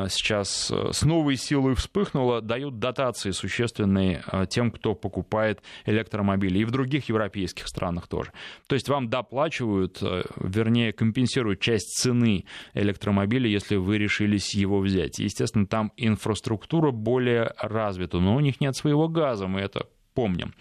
сейчас 0.09 0.71
э, 0.71 0.91
с 0.91 1.03
новой 1.03 1.35
силой 1.35 1.75
вспыхнуло, 1.75 2.41
дают 2.41 2.79
дотации 2.79 3.31
существенные 3.31 4.23
э, 4.31 4.45
тем, 4.49 4.71
кто 4.71 4.93
покупает 4.93 5.61
электромобили. 5.85 6.59
И 6.59 6.65
в 6.65 6.71
других 6.71 7.09
европейских 7.09 7.67
странах 7.67 8.07
тоже. 8.07 8.31
То 8.67 8.75
есть 8.75 8.89
вам 8.89 9.09
доплачивают, 9.09 10.01
вернее, 10.37 10.93
компенсируют 10.93 11.59
часть 11.59 11.97
цены 11.97 12.45
электромобиля, 12.73 13.49
если 13.49 13.75
вы 13.75 13.97
решились 13.97 14.53
его 14.53 14.79
взять. 14.79 15.19
Естественно, 15.19 15.65
там 15.65 15.91
инфраструктура 15.97 16.91
более 16.91 17.53
развита, 17.57 18.19
но 18.19 18.35
у 18.35 18.39
них 18.39 18.61
нет 18.61 18.75
своего 18.75 19.07
газа, 19.07 19.47
мы 19.47 19.61
это 19.61 19.87
помним. 20.13 20.53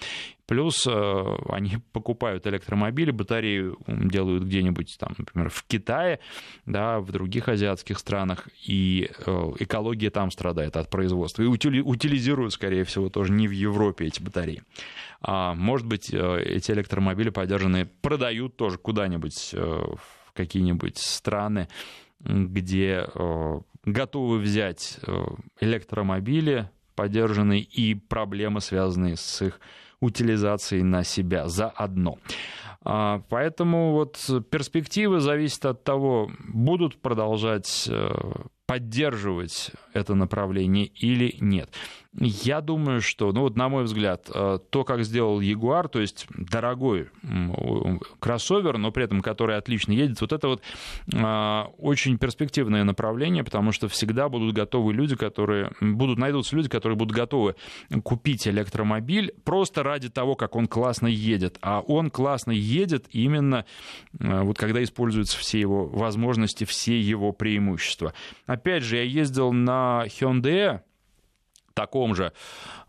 Плюс 0.51 0.85
э, 0.85 1.25
они 1.49 1.79
покупают 1.93 2.45
электромобили, 2.45 3.13
батарею 3.13 3.79
делают 3.87 4.43
где-нибудь, 4.43 4.97
там, 4.99 5.15
например, 5.17 5.49
в 5.49 5.63
Китае, 5.63 6.19
да, 6.67 6.99
в 6.99 7.13
других 7.13 7.49
азиатских 7.49 8.01
странах, 8.01 8.49
и 8.67 9.11
э, 9.27 9.53
экология 9.61 10.11
там 10.11 10.33
страдает 10.33 10.77
от 10.77 10.91
производства. 10.91 11.43
И 11.43 11.47
утилизируют, 11.47 12.53
скорее 12.53 12.83
всего, 12.83 13.09
тоже 13.11 13.33
не 13.33 13.47
в 13.47 13.53
Европе 13.53 14.07
эти 14.07 14.21
батареи. 14.21 14.65
А, 15.21 15.55
может 15.55 15.87
быть, 15.87 16.13
э, 16.13 16.43
эти 16.43 16.73
электромобили 16.73 17.31
поддержанные 17.31 17.87
продают 17.87 18.57
тоже 18.57 18.77
куда-нибудь 18.77 19.53
в 19.53 20.33
какие-нибудь 20.35 20.99
страны, 20.99 21.69
где 22.19 23.07
готовы 23.85 24.39
взять 24.39 24.99
электромобили 25.61 26.71
поддержанные 27.01 27.63
и 27.63 27.95
проблемы, 27.95 28.61
связанные 28.61 29.17
с 29.17 29.41
их 29.41 29.59
утилизацией 30.01 30.83
на 30.83 31.03
себя 31.03 31.49
заодно. 31.49 32.19
А, 32.85 33.23
поэтому 33.31 33.93
вот 33.93 34.19
перспективы 34.51 35.21
зависят 35.21 35.65
от 35.65 35.83
того, 35.83 36.31
будут 36.47 37.01
продолжать 37.01 37.89
э, 37.91 38.11
поддерживать 38.67 39.71
это 39.95 40.15
направление 40.15 40.89
или 40.89 41.37
нет. 41.41 41.71
Я 42.19 42.61
думаю, 42.61 43.01
что, 43.01 43.31
ну 43.31 43.43
вот 43.43 43.57
на 43.57 43.69
мой 43.69 43.85
взгляд, 43.85 44.29
э, 44.35 44.59
то, 44.71 44.85
как 44.85 45.05
сделал 45.05 45.41
Jaguar, 45.41 45.89
то 45.89 46.01
есть 46.01 46.27
дорогой 46.37 47.09
кроссовер, 48.19 48.79
но 48.79 48.91
при 48.91 49.05
этом 49.05 49.21
который 49.21 49.57
отлично 49.57 49.93
едет, 49.93 50.21
вот 50.21 50.33
это 50.33 50.49
вот 50.49 50.63
э, 51.15 51.63
очень 51.79 52.19
перспективное 52.19 52.83
направление, 52.83 53.45
потому 53.45 53.71
что 53.71 53.87
всегда 53.87 54.29
будут 54.29 54.55
готовы 54.57 54.93
люди, 54.93 55.15
которые, 55.15 55.71
будут, 55.81 56.19
найдутся 56.19 56.57
люди, 56.57 56.69
которые 56.69 56.97
будут 56.97 57.17
готовы 57.17 57.55
купить 58.03 58.49
электромобиль 58.49 59.33
просто 59.45 59.85
ради 59.85 60.09
того, 60.09 60.35
как 60.35 60.57
он 60.57 60.67
классно 60.67 61.07
едет. 61.07 61.59
А 61.63 61.81
он 61.81 62.11
классно 62.11 62.51
едет 62.51 63.07
именно 63.11 63.67
э, 64.19 64.43
вот 64.43 64.59
когда 64.59 64.83
используются 64.83 65.39
все 65.39 65.61
его 65.61 65.87
возможности, 65.87 66.65
все 66.65 67.01
его 67.01 67.31
преимущества. 67.31 68.15
Опять 68.47 68.83
же, 68.83 68.97
я 68.97 69.03
ездил 69.05 69.53
на 69.53 70.03
Hyundai, 70.07 70.81
таком 71.75 72.15
же 72.15 72.33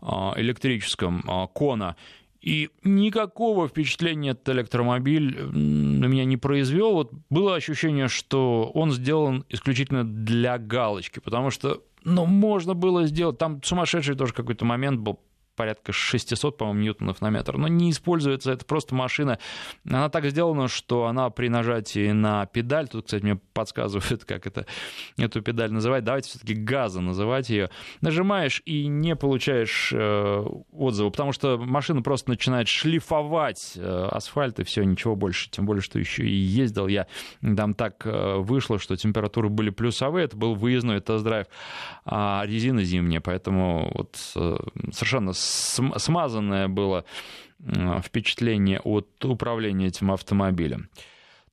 а, 0.00 0.34
электрическом 0.36 1.24
а, 1.28 1.46
Кона, 1.46 1.96
и 2.40 2.70
никакого 2.82 3.68
впечатления 3.68 4.30
этот 4.30 4.48
электромобиль 4.48 5.40
на 5.40 6.06
меня 6.06 6.24
не 6.24 6.36
произвел. 6.36 6.92
Вот 6.94 7.12
было 7.30 7.54
ощущение, 7.54 8.08
что 8.08 8.70
он 8.74 8.90
сделан 8.90 9.44
исключительно 9.48 10.04
для 10.04 10.58
галочки, 10.58 11.20
потому 11.20 11.50
что 11.50 11.82
ну, 12.04 12.26
можно 12.26 12.74
было 12.74 13.06
сделать. 13.06 13.38
Там 13.38 13.62
сумасшедший 13.62 14.16
тоже 14.16 14.34
какой-то 14.34 14.64
момент 14.64 15.00
был 15.00 15.20
порядка 15.56 15.92
600, 15.92 16.56
по-моему, 16.56 16.80
ньютонов 16.80 17.20
на 17.20 17.30
метр, 17.30 17.56
но 17.58 17.68
не 17.68 17.90
используется, 17.90 18.52
это 18.52 18.64
просто 18.64 18.94
машина. 18.94 19.38
Она 19.86 20.08
так 20.08 20.24
сделана, 20.26 20.68
что 20.68 21.06
она 21.06 21.30
при 21.30 21.48
нажатии 21.48 22.12
на 22.12 22.46
педаль, 22.46 22.88
тут, 22.88 23.06
кстати, 23.06 23.22
мне 23.22 23.36
подсказывают, 23.52 24.24
как 24.26 24.46
это, 24.46 24.66
эту 25.18 25.42
педаль 25.42 25.72
называть, 25.72 26.04
давайте 26.04 26.30
все-таки 26.30 26.54
газа 26.54 27.00
называть 27.00 27.50
ее, 27.50 27.70
нажимаешь 28.00 28.62
и 28.64 28.86
не 28.86 29.16
получаешь 29.16 29.92
э, 29.92 30.46
отзыва, 30.72 31.10
потому 31.10 31.32
что 31.32 31.58
машина 31.58 32.02
просто 32.02 32.30
начинает 32.30 32.68
шлифовать 32.68 33.74
э, 33.76 34.08
асфальт 34.10 34.60
и 34.60 34.64
все, 34.64 34.84
ничего 34.84 35.16
больше, 35.16 35.50
тем 35.50 35.66
более, 35.66 35.82
что 35.82 35.98
еще 35.98 36.24
и 36.24 36.34
ездил 36.34 36.88
я, 36.88 37.06
там 37.40 37.74
так 37.74 38.06
э, 38.06 38.36
вышло, 38.38 38.78
что 38.78 38.96
температуры 38.96 39.48
были 39.48 39.70
плюсовые, 39.70 40.24
это 40.24 40.36
был 40.36 40.54
выездной 40.54 41.00
тест-драйв, 41.00 41.46
а 42.04 42.42
резина 42.46 42.82
зимняя, 42.84 43.20
поэтому 43.20 43.90
вот 43.94 44.16
э, 44.36 44.56
совершенно 44.92 45.32
смазанное 45.42 46.68
было 46.68 47.04
впечатление 48.02 48.80
от 48.80 49.24
управления 49.24 49.86
этим 49.86 50.10
автомобилем. 50.10 50.88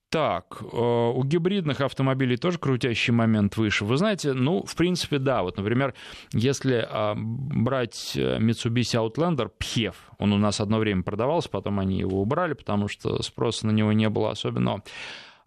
Так, 0.10 0.62
э, 0.62 0.66
у 0.76 1.24
гибридных 1.24 1.82
автомобилей 1.82 2.36
тоже 2.36 2.58
крутящий 2.58 3.14
момент 3.14 3.58
выше. 3.58 3.86
Вы 3.86 3.98
знаете, 3.98 4.34
ну, 4.34 4.64
в 4.64 4.76
принципе, 4.76 5.20
да. 5.20 5.44
Вот, 5.44 5.58
например, 5.58 5.94
если 6.34 6.84
а, 6.90 7.14
брать 7.16 8.14
э, 8.16 8.40
Mitsubishi 8.40 8.98
Outlander 8.98 9.52
PHEV, 9.60 9.94
он 10.18 10.34
у 10.34 10.38
нас 10.40 10.62
одно 10.62 10.80
время 10.80 11.04
продавался, 11.04 11.50
потом 11.50 11.80
они 11.80 12.00
его 12.00 12.24
убрали, 12.24 12.54
потому 12.54 12.88
что 12.88 13.22
спроса 13.22 13.68
на 13.68 13.72
него 13.72 13.92
не 13.92 14.10
было 14.10 14.32
особенного. 14.32 14.82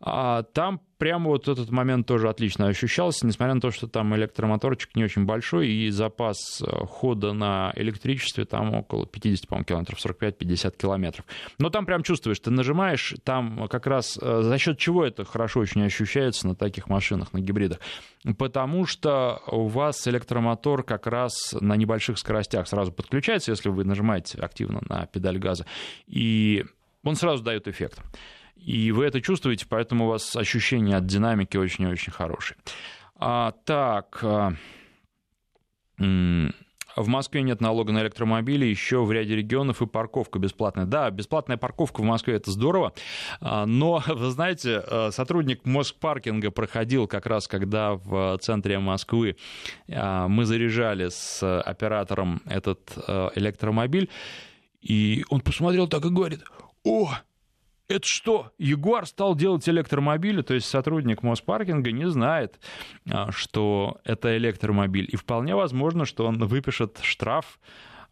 А 0.05 0.43
там 0.43 0.81
прямо 0.99 1.31
вот 1.31 1.47
этот 1.47 1.71
момент 1.71 2.09
тоже 2.09 2.29
отлично 2.29 2.67
ощущался, 2.67 3.25
несмотря 3.25 3.55
на 3.55 3.61
то, 3.61 3.71
что 3.71 3.87
там 3.87 4.15
электромоторчик 4.17 4.97
не 4.97 5.05
очень 5.05 5.25
большой, 5.25 5.69
и 5.69 5.91
запас 5.91 6.61
э, 6.61 6.87
хода 6.87 7.33
на 7.33 7.73
электричестве 7.77 8.45
там 8.45 8.75
около 8.75 9.07
50, 9.07 9.47
по-моему, 9.47 9.65
километров, 9.65 9.99
45-50 10.05 10.77
километров. 10.77 11.25
Но 11.59 11.71
там 11.71 11.87
прям 11.87 12.03
чувствуешь, 12.03 12.41
ты 12.41 12.51
нажимаешь, 12.51 13.15
там 13.23 13.69
как 13.69 13.87
раз 13.87 14.19
э, 14.21 14.43
за 14.43 14.59
счет 14.59 14.77
чего 14.79 15.05
это 15.05 15.25
хорошо 15.25 15.61
очень 15.61 15.85
ощущается 15.85 16.49
на 16.49 16.57
таких 16.57 16.89
машинах, 16.89 17.33
на 17.33 17.39
гибридах? 17.39 17.79
Потому 18.37 18.87
что 18.87 19.41
у 19.47 19.69
вас 19.69 20.07
электромотор 20.09 20.83
как 20.83 21.07
раз 21.07 21.55
на 21.61 21.77
небольших 21.77 22.19
скоростях 22.19 22.67
сразу 22.67 22.91
подключается, 22.91 23.53
если 23.53 23.69
вы 23.69 23.85
нажимаете 23.85 24.39
активно 24.39 24.81
на 24.89 25.07
педаль 25.07 25.39
газа, 25.39 25.65
и 26.09 26.65
он 27.05 27.15
сразу 27.15 27.43
дает 27.43 27.69
эффект. 27.69 28.01
И 28.57 28.93
вы 28.93 29.07
это 29.07 29.21
чувствуете, 29.21 29.67
поэтому 29.69 30.07
у 30.07 30.09
вас 30.09 30.37
ощущение 30.37 30.97
от 30.97 31.07
динамики 31.07 31.57
очень-очень 31.57 32.13
хорошее. 32.13 32.59
А, 33.17 33.53
так, 33.65 34.19
а, 34.23 34.55
в 35.99 37.09
Москве 37.09 37.43
нет 37.43 37.61
налога 37.61 37.93
на 37.93 38.03
электромобили, 38.03 38.67
еще 38.67 39.05
в 39.05 39.13
ряде 39.13 39.37
регионов 39.37 39.83
и 39.83 39.87
парковка 39.87 40.39
бесплатная. 40.39 40.85
Да, 40.85 41.11
бесплатная 41.11 41.57
парковка 41.57 42.01
в 42.01 42.05
Москве 42.05 42.35
это 42.35 42.51
здорово, 42.51 42.93
а, 43.41 43.67
но, 43.67 44.03
вы 44.09 44.31
знаете, 44.31 44.83
а, 44.85 45.11
сотрудник 45.11 45.65
Москпаркинга 45.65 46.51
проходил 46.51 47.07
как 47.07 47.27
раз, 47.27 47.49
когда 47.49 47.95
в 47.95 48.39
центре 48.39 48.79
Москвы 48.79 49.37
мы 49.89 50.45
заряжали 50.45 51.09
с 51.09 51.61
оператором 51.61 52.43
этот 52.47 52.93
электромобиль, 53.35 54.09
и 54.81 55.25
он 55.31 55.41
посмотрел 55.41 55.89
так 55.89 56.05
и 56.05 56.09
говорит, 56.09 56.41
о, 56.85 57.13
это 57.93 58.07
что, 58.07 58.53
Ягуар 58.59 59.07
стал 59.07 59.35
делать 59.35 59.69
электромобили, 59.69 60.43
то 60.43 60.55
есть 60.55 60.67
сотрудник 60.67 61.23
Моспаркинга 61.23 61.93
не 61.93 62.09
знает, 62.09 62.59
а, 63.11 63.31
что 63.31 63.99
это 64.05 64.37
электромобиль. 64.37 65.09
И 65.11 65.17
вполне 65.17 65.55
возможно, 65.55 66.05
что 66.05 66.27
он 66.27 66.39
выпишет 66.45 66.99
штраф 67.03 67.59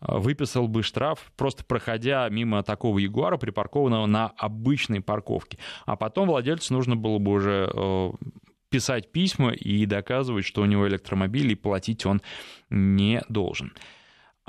а, 0.01 0.19
выписал 0.19 0.69
бы 0.69 0.83
штраф, 0.83 1.33
просто 1.37 1.65
проходя 1.65 2.29
мимо 2.29 2.63
такого 2.63 2.99
Ягуара, 2.99 3.37
припаркованного 3.37 4.07
на 4.07 4.29
обычной 4.37 5.01
парковке. 5.01 5.59
А 5.87 5.97
потом 5.97 6.29
владельцу 6.29 6.75
нужно 6.75 6.97
было 6.97 7.19
бы 7.19 7.33
уже 7.33 7.71
э, 7.73 8.11
писать 8.71 9.13
письма 9.13 9.53
и 9.53 9.85
доказывать, 9.85 10.47
что 10.47 10.63
у 10.63 10.65
него 10.65 10.89
электромобиль, 10.89 11.53
и 11.53 11.57
платить 11.57 12.07
он 12.07 12.23
не 12.71 13.23
должен. 13.29 13.73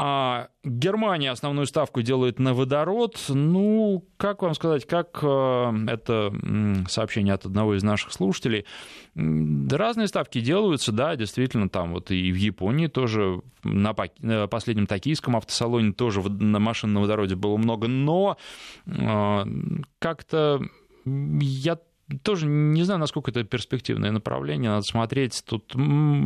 А 0.03 0.47
Германия 0.63 1.29
основную 1.29 1.67
ставку 1.67 2.01
делает 2.01 2.39
на 2.39 2.55
водород. 2.55 3.23
Ну, 3.29 4.03
как 4.17 4.41
вам 4.41 4.55
сказать, 4.55 4.87
как 4.87 5.19
э, 5.21 5.73
это 5.89 6.33
сообщение 6.89 7.35
от 7.35 7.45
одного 7.45 7.75
из 7.75 7.83
наших 7.83 8.11
слушателей. 8.11 8.65
Разные 9.13 10.07
ставки 10.07 10.41
делаются, 10.41 10.91
да, 10.91 11.15
действительно, 11.15 11.69
там 11.69 11.93
вот 11.93 12.09
и 12.09 12.31
в 12.31 12.35
Японии 12.35 12.87
тоже, 12.87 13.43
на 13.63 13.93
э, 14.23 14.47
последнем 14.47 14.87
токийском 14.87 15.35
автосалоне 15.35 15.93
тоже 15.93 16.19
на 16.23 16.57
машин 16.57 16.93
на 16.93 17.01
водороде 17.01 17.35
было 17.35 17.57
много, 17.57 17.87
но 17.87 18.37
э, 18.87 19.45
как-то 19.99 20.63
я 21.05 21.77
тоже 22.23 22.47
не 22.47 22.81
знаю, 22.81 22.99
насколько 22.99 23.29
это 23.29 23.43
перспективное 23.43 24.09
направление, 24.09 24.71
надо 24.71 24.81
смотреть. 24.81 25.43
Тут 25.45 25.75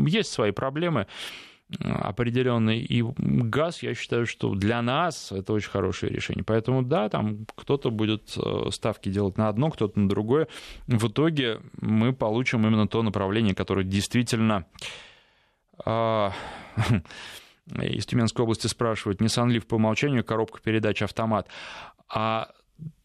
есть 0.07 0.31
свои 0.31 0.51
проблемы 0.51 1.07
определенный. 1.79 2.79
И 2.79 3.03
газ, 3.17 3.81
я 3.83 3.95
считаю, 3.95 4.25
что 4.25 4.53
для 4.53 4.81
нас 4.81 5.31
это 5.31 5.53
очень 5.53 5.69
хорошее 5.69 6.13
решение. 6.13 6.43
Поэтому 6.43 6.83
да, 6.83 7.09
там 7.09 7.45
кто-то 7.55 7.89
будет 7.89 8.37
э, 8.37 8.69
ставки 8.71 9.09
делать 9.09 9.37
на 9.37 9.49
одно, 9.49 9.71
кто-то 9.71 9.99
на 9.99 10.07
другое. 10.07 10.47
В 10.87 11.07
итоге 11.07 11.59
мы 11.81 12.13
получим 12.13 12.65
именно 12.65 12.87
то 12.87 13.01
направление, 13.01 13.55
которое 13.55 13.83
действительно 13.83 14.65
а, 15.83 16.31
из 17.81 18.05
Тюменской 18.05 18.43
области 18.43 18.67
спрашивают, 18.67 19.21
Nissan 19.21 19.49
Leaf 19.49 19.65
по 19.65 19.75
умолчанию 19.75 20.23
коробка 20.23 20.59
передач 20.61 21.01
автомат, 21.01 21.47
а 22.07 22.51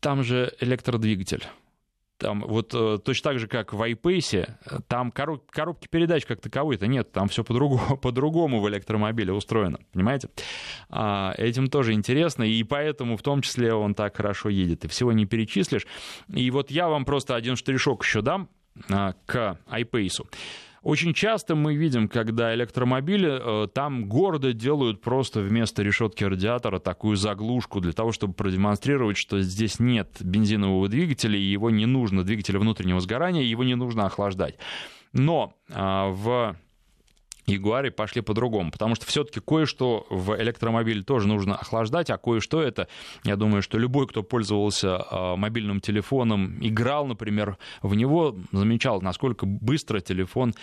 там 0.00 0.22
же 0.22 0.52
электродвигатель 0.60 1.44
там 2.20 2.44
вот 2.46 2.72
э, 2.74 2.98
точно 3.02 3.30
так 3.30 3.38
же, 3.40 3.48
как 3.48 3.72
в 3.72 3.82
iPace, 3.82 4.48
там 4.86 5.10
короб, 5.10 5.50
коробки 5.50 5.88
передач 5.88 6.26
как 6.26 6.40
таковой-то 6.40 6.86
нет, 6.86 7.10
там 7.10 7.28
все 7.28 7.42
по-другому, 7.42 7.96
по-другому 8.02 8.60
в 8.60 8.68
электромобиле 8.68 9.32
устроено, 9.32 9.80
понимаете? 9.92 10.28
А, 10.90 11.34
этим 11.38 11.68
тоже 11.68 11.94
интересно, 11.94 12.44
и 12.44 12.62
поэтому 12.62 13.16
в 13.16 13.22
том 13.22 13.40
числе 13.40 13.72
он 13.74 13.94
так 13.94 14.16
хорошо 14.16 14.50
едет, 14.50 14.84
и 14.84 14.88
всего 14.88 15.12
не 15.12 15.26
перечислишь. 15.26 15.86
И 16.28 16.50
вот 16.50 16.70
я 16.70 16.88
вам 16.88 17.04
просто 17.04 17.34
один 17.34 17.56
штришок 17.56 18.04
еще 18.04 18.20
дам 18.20 18.48
а, 18.90 19.14
к 19.26 19.58
iPace. 19.66 20.26
Очень 20.82 21.12
часто 21.12 21.54
мы 21.54 21.74
видим, 21.74 22.08
когда 22.08 22.54
электромобили 22.54 23.64
э, 23.64 23.68
там 23.68 24.08
гордо 24.08 24.52
делают 24.52 25.02
просто 25.02 25.40
вместо 25.40 25.82
решетки 25.82 26.24
радиатора 26.24 26.78
такую 26.78 27.16
заглушку 27.16 27.80
для 27.80 27.92
того, 27.92 28.12
чтобы 28.12 28.32
продемонстрировать, 28.32 29.18
что 29.18 29.40
здесь 29.40 29.78
нет 29.78 30.16
бензинового 30.20 30.88
двигателя, 30.88 31.38
и 31.38 31.42
его 31.42 31.70
не 31.70 31.86
нужно, 31.86 32.24
двигателя 32.24 32.58
внутреннего 32.58 33.00
сгорания, 33.00 33.42
его 33.42 33.62
не 33.62 33.74
нужно 33.74 34.06
охлаждать. 34.06 34.56
Но 35.12 35.54
а, 35.70 36.08
в 36.08 36.56
Ягуаре 37.46 37.90
пошли 37.90 38.22
по-другому, 38.22 38.70
потому 38.70 38.94
что 38.94 39.06
все-таки 39.06 39.40
кое-что 39.40 40.06
в 40.10 40.40
электромобиле 40.40 41.02
тоже 41.02 41.28
нужно 41.28 41.56
охлаждать, 41.56 42.10
а 42.10 42.18
кое-что 42.18 42.62
это, 42.62 42.88
я 43.24 43.36
думаю, 43.36 43.62
что 43.62 43.78
любой, 43.78 44.06
кто 44.06 44.22
пользовался 44.22 45.04
а, 45.10 45.36
мобильным 45.36 45.80
телефоном, 45.80 46.58
играл, 46.60 47.06
например, 47.06 47.56
в 47.82 47.94
него, 47.94 48.36
замечал, 48.52 49.00
насколько 49.00 49.46
быстро 49.46 50.00
телефон 50.00 50.54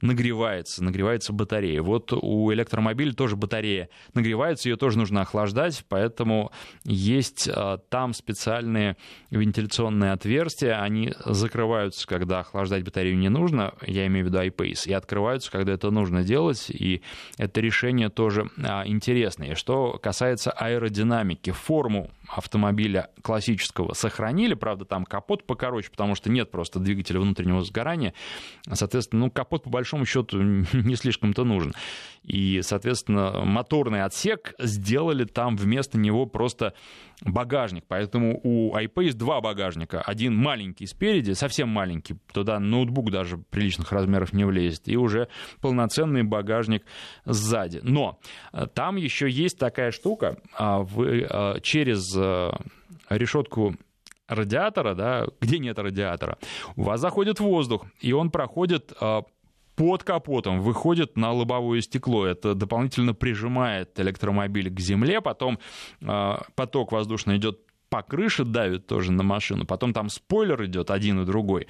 нагревается, 0.00 0.82
нагревается 0.84 1.32
батарея. 1.32 1.82
Вот 1.82 2.12
у 2.12 2.52
электромобиля 2.52 3.12
тоже 3.12 3.36
батарея 3.36 3.88
нагревается, 4.14 4.68
ее 4.68 4.76
тоже 4.76 4.98
нужно 4.98 5.22
охлаждать, 5.22 5.84
поэтому 5.88 6.52
есть 6.84 7.48
а, 7.52 7.78
там 7.78 8.12
специальные 8.12 8.96
вентиляционные 9.30 10.12
отверстия, 10.12 10.80
они 10.80 11.14
закрываются, 11.24 12.06
когда 12.06 12.40
охлаждать 12.40 12.84
батарею 12.84 13.18
не 13.18 13.28
нужно, 13.28 13.74
я 13.86 14.06
имею 14.06 14.26
в 14.26 14.28
виду 14.28 14.38
iPace, 14.38 14.88
и 14.88 14.92
открываются, 14.92 15.50
когда 15.50 15.72
это 15.72 15.90
нужно 15.90 16.22
делать, 16.22 16.70
и 16.70 17.02
это 17.36 17.60
решение 17.60 18.08
тоже 18.08 18.50
а, 18.62 18.86
интересное. 18.86 19.56
Что 19.56 19.98
касается 20.00 20.52
аэродинамики, 20.52 21.50
форму 21.50 22.10
автомобиля 22.28 23.10
классического 23.22 23.94
сохранили, 23.94 24.54
правда, 24.54 24.84
там 24.84 25.04
капот 25.04 25.44
покороче, 25.44 25.90
потому 25.90 26.14
что 26.14 26.30
нет 26.30 26.50
просто 26.50 26.78
двигателя 26.78 27.18
внутреннего 27.20 27.62
сгорания, 27.62 28.14
соответственно, 28.72 29.24
ну, 29.24 29.30
капот 29.30 29.64
по 29.64 29.70
счету 30.04 30.40
не 30.72 30.96
слишком-то 30.96 31.44
нужен. 31.44 31.72
И, 32.28 32.60
соответственно, 32.62 33.42
моторный 33.44 34.02
отсек 34.02 34.54
сделали 34.58 35.24
там 35.24 35.56
вместо 35.56 35.98
него 35.98 36.26
просто 36.26 36.74
багажник. 37.22 37.84
Поэтому 37.88 38.38
у 38.42 38.76
iPace 38.76 39.14
два 39.14 39.40
багажника. 39.40 40.02
Один 40.02 40.36
маленький 40.36 40.86
спереди, 40.86 41.32
совсем 41.32 41.70
маленький, 41.70 42.16
туда 42.32 42.60
ноутбук 42.60 43.10
даже 43.10 43.38
приличных 43.38 43.92
размеров 43.92 44.34
не 44.34 44.44
влезет, 44.44 44.88
и 44.88 44.96
уже 44.96 45.28
полноценный 45.62 46.22
багажник 46.22 46.84
сзади. 47.24 47.80
Но 47.82 48.18
э, 48.52 48.66
там 48.66 48.96
еще 48.96 49.30
есть 49.30 49.58
такая 49.58 49.90
штука, 49.90 50.38
а, 50.54 50.80
вы 50.80 51.26
э, 51.28 51.60
через 51.62 52.14
э, 52.14 52.50
решетку 53.08 53.74
радиатора, 54.28 54.94
да, 54.94 55.26
где 55.40 55.58
нет 55.58 55.78
радиатора, 55.78 56.36
у 56.76 56.82
вас 56.82 57.00
заходит 57.00 57.40
воздух, 57.40 57.86
и 58.00 58.12
он 58.12 58.30
проходит 58.30 58.92
под 59.78 60.02
капотом 60.02 60.60
выходит 60.60 61.16
на 61.16 61.32
лобовое 61.32 61.80
стекло. 61.80 62.26
Это 62.26 62.54
дополнительно 62.54 63.14
прижимает 63.14 63.98
электромобиль 64.00 64.74
к 64.74 64.80
земле, 64.80 65.20
потом 65.20 65.60
э, 66.00 66.36
поток 66.56 66.90
воздушный 66.90 67.36
идет 67.36 67.60
по 67.88 68.02
крыше 68.02 68.44
давит 68.44 68.86
тоже 68.86 69.12
на 69.12 69.22
машину, 69.22 69.64
потом 69.64 69.94
там 69.94 70.08
спойлер 70.10 70.62
идет 70.64 70.90
один 70.90 71.22
и 71.22 71.24
другой, 71.24 71.68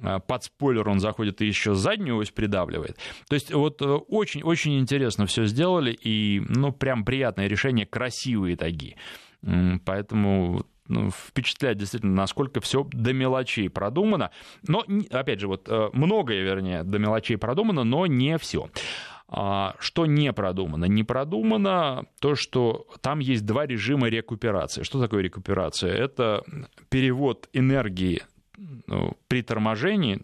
а, 0.00 0.18
под 0.18 0.44
спойлер 0.44 0.88
он 0.88 0.98
заходит 0.98 1.42
и 1.42 1.46
еще 1.46 1.74
заднюю 1.74 2.16
ось 2.16 2.30
придавливает. 2.30 2.96
То 3.28 3.34
есть 3.34 3.52
вот 3.52 3.82
очень-очень 3.82 4.76
э, 4.76 4.78
интересно 4.78 5.26
все 5.26 5.44
сделали, 5.44 5.92
и 5.92 6.40
ну 6.48 6.72
прям 6.72 7.04
приятное 7.04 7.48
решение, 7.48 7.84
красивые 7.84 8.56
таги. 8.56 8.96
Поэтому 9.84 10.64
ну, 10.88 11.10
впечатляет 11.10 11.78
действительно, 11.78 12.14
насколько 12.14 12.60
все 12.60 12.86
до 12.90 13.12
мелочей 13.12 13.70
продумано. 13.70 14.30
Но, 14.66 14.84
опять 15.10 15.40
же, 15.40 15.48
вот 15.48 15.68
э, 15.68 15.90
многое, 15.92 16.42
вернее, 16.42 16.82
до 16.82 16.98
мелочей 16.98 17.36
продумано, 17.36 17.84
но 17.84 18.06
не 18.06 18.38
все. 18.38 18.70
А, 19.30 19.76
что 19.78 20.06
не 20.06 20.32
продумано? 20.32 20.86
Не 20.86 21.04
продумано 21.04 22.06
то, 22.20 22.34
что 22.34 22.86
там 23.02 23.18
есть 23.18 23.44
два 23.44 23.66
режима 23.66 24.08
рекуперации. 24.08 24.82
Что 24.82 25.00
такое 25.00 25.22
рекуперация? 25.22 25.92
Это 25.92 26.42
перевод 26.88 27.48
энергии 27.52 28.22
ну, 28.86 29.16
при 29.28 29.42
торможении, 29.42 30.22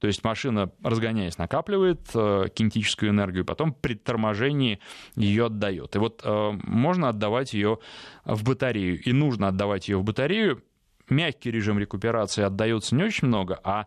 то 0.00 0.06
есть 0.06 0.22
машина, 0.24 0.70
разгоняясь, 0.82 1.38
накапливает 1.38 2.10
э, 2.14 2.46
кинетическую 2.52 3.10
энергию, 3.10 3.44
потом 3.44 3.72
при 3.72 3.94
торможении 3.94 4.80
ее 5.14 5.46
отдает. 5.46 5.96
И 5.96 5.98
вот 5.98 6.20
э, 6.24 6.50
можно 6.62 7.08
отдавать 7.08 7.54
ее 7.54 7.78
в 8.24 8.44
батарею, 8.44 9.00
и 9.00 9.12
нужно 9.12 9.48
отдавать 9.48 9.88
ее 9.88 9.98
в 9.98 10.04
батарею. 10.04 10.62
Мягкий 11.08 11.50
режим 11.50 11.78
рекуперации 11.78 12.42
отдается 12.42 12.94
не 12.96 13.04
очень 13.04 13.28
много, 13.28 13.60
а 13.62 13.86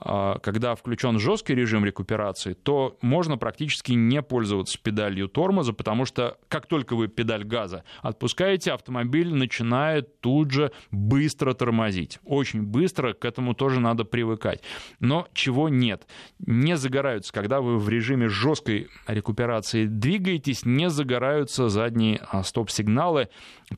когда 0.00 0.74
включен 0.74 1.18
жесткий 1.18 1.54
режим 1.54 1.84
рекуперации, 1.84 2.52
то 2.52 2.96
можно 3.02 3.36
практически 3.36 3.92
не 3.92 4.22
пользоваться 4.22 4.78
педалью 4.80 5.28
тормоза, 5.28 5.72
потому 5.72 6.04
что 6.04 6.38
как 6.48 6.66
только 6.66 6.94
вы 6.94 7.08
педаль 7.08 7.44
газа 7.44 7.84
отпускаете, 8.02 8.72
автомобиль 8.72 9.34
начинает 9.34 10.20
тут 10.20 10.50
же 10.52 10.72
быстро 10.90 11.54
тормозить. 11.54 12.18
Очень 12.24 12.62
быстро, 12.62 13.12
к 13.12 13.24
этому 13.24 13.54
тоже 13.54 13.80
надо 13.80 14.04
привыкать. 14.04 14.62
Но 15.00 15.26
чего 15.32 15.68
нет? 15.68 16.06
Не 16.38 16.76
загораются, 16.76 17.32
когда 17.32 17.60
вы 17.60 17.78
в 17.78 17.88
режиме 17.88 18.28
жесткой 18.28 18.88
рекуперации 19.06 19.86
двигаетесь, 19.86 20.64
не 20.64 20.90
загораются 20.90 21.68
задние 21.68 22.20
а, 22.30 22.42
стоп-сигналы 22.42 23.28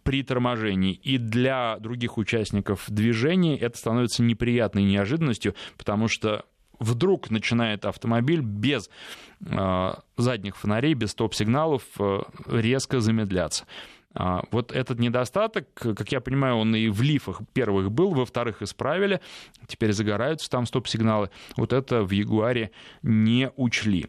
при 0.02 0.22
торможении. 0.22 0.94
И 0.94 1.18
для 1.18 1.78
других 1.78 2.18
участников 2.18 2.84
движения 2.88 3.56
это 3.56 3.78
становится 3.78 4.22
неприятной 4.22 4.82
неожиданностью, 4.82 5.54
потому 5.78 6.08
что 6.10 6.44
вдруг 6.78 7.30
начинает 7.30 7.84
автомобиль 7.84 8.40
без 8.40 8.90
э, 9.46 9.94
задних 10.16 10.56
фонарей, 10.56 10.94
без 10.94 11.12
стоп-сигналов 11.12 11.82
э, 11.98 12.22
резко 12.46 13.00
замедляться. 13.00 13.66
А, 14.12 14.42
вот 14.50 14.72
этот 14.72 14.98
недостаток, 14.98 15.68
как 15.74 16.10
я 16.10 16.20
понимаю, 16.20 16.56
он 16.56 16.74
и 16.74 16.88
в 16.88 17.00
лифах 17.00 17.42
первых 17.52 17.92
был, 17.92 18.10
во 18.10 18.26
вторых 18.26 18.60
исправили, 18.60 19.20
теперь 19.68 19.92
загораются 19.92 20.50
там 20.50 20.66
стоп-сигналы. 20.66 21.30
Вот 21.56 21.72
это 21.72 22.02
в 22.02 22.10
Ягуаре 22.10 22.72
не 23.02 23.50
учли. 23.56 24.06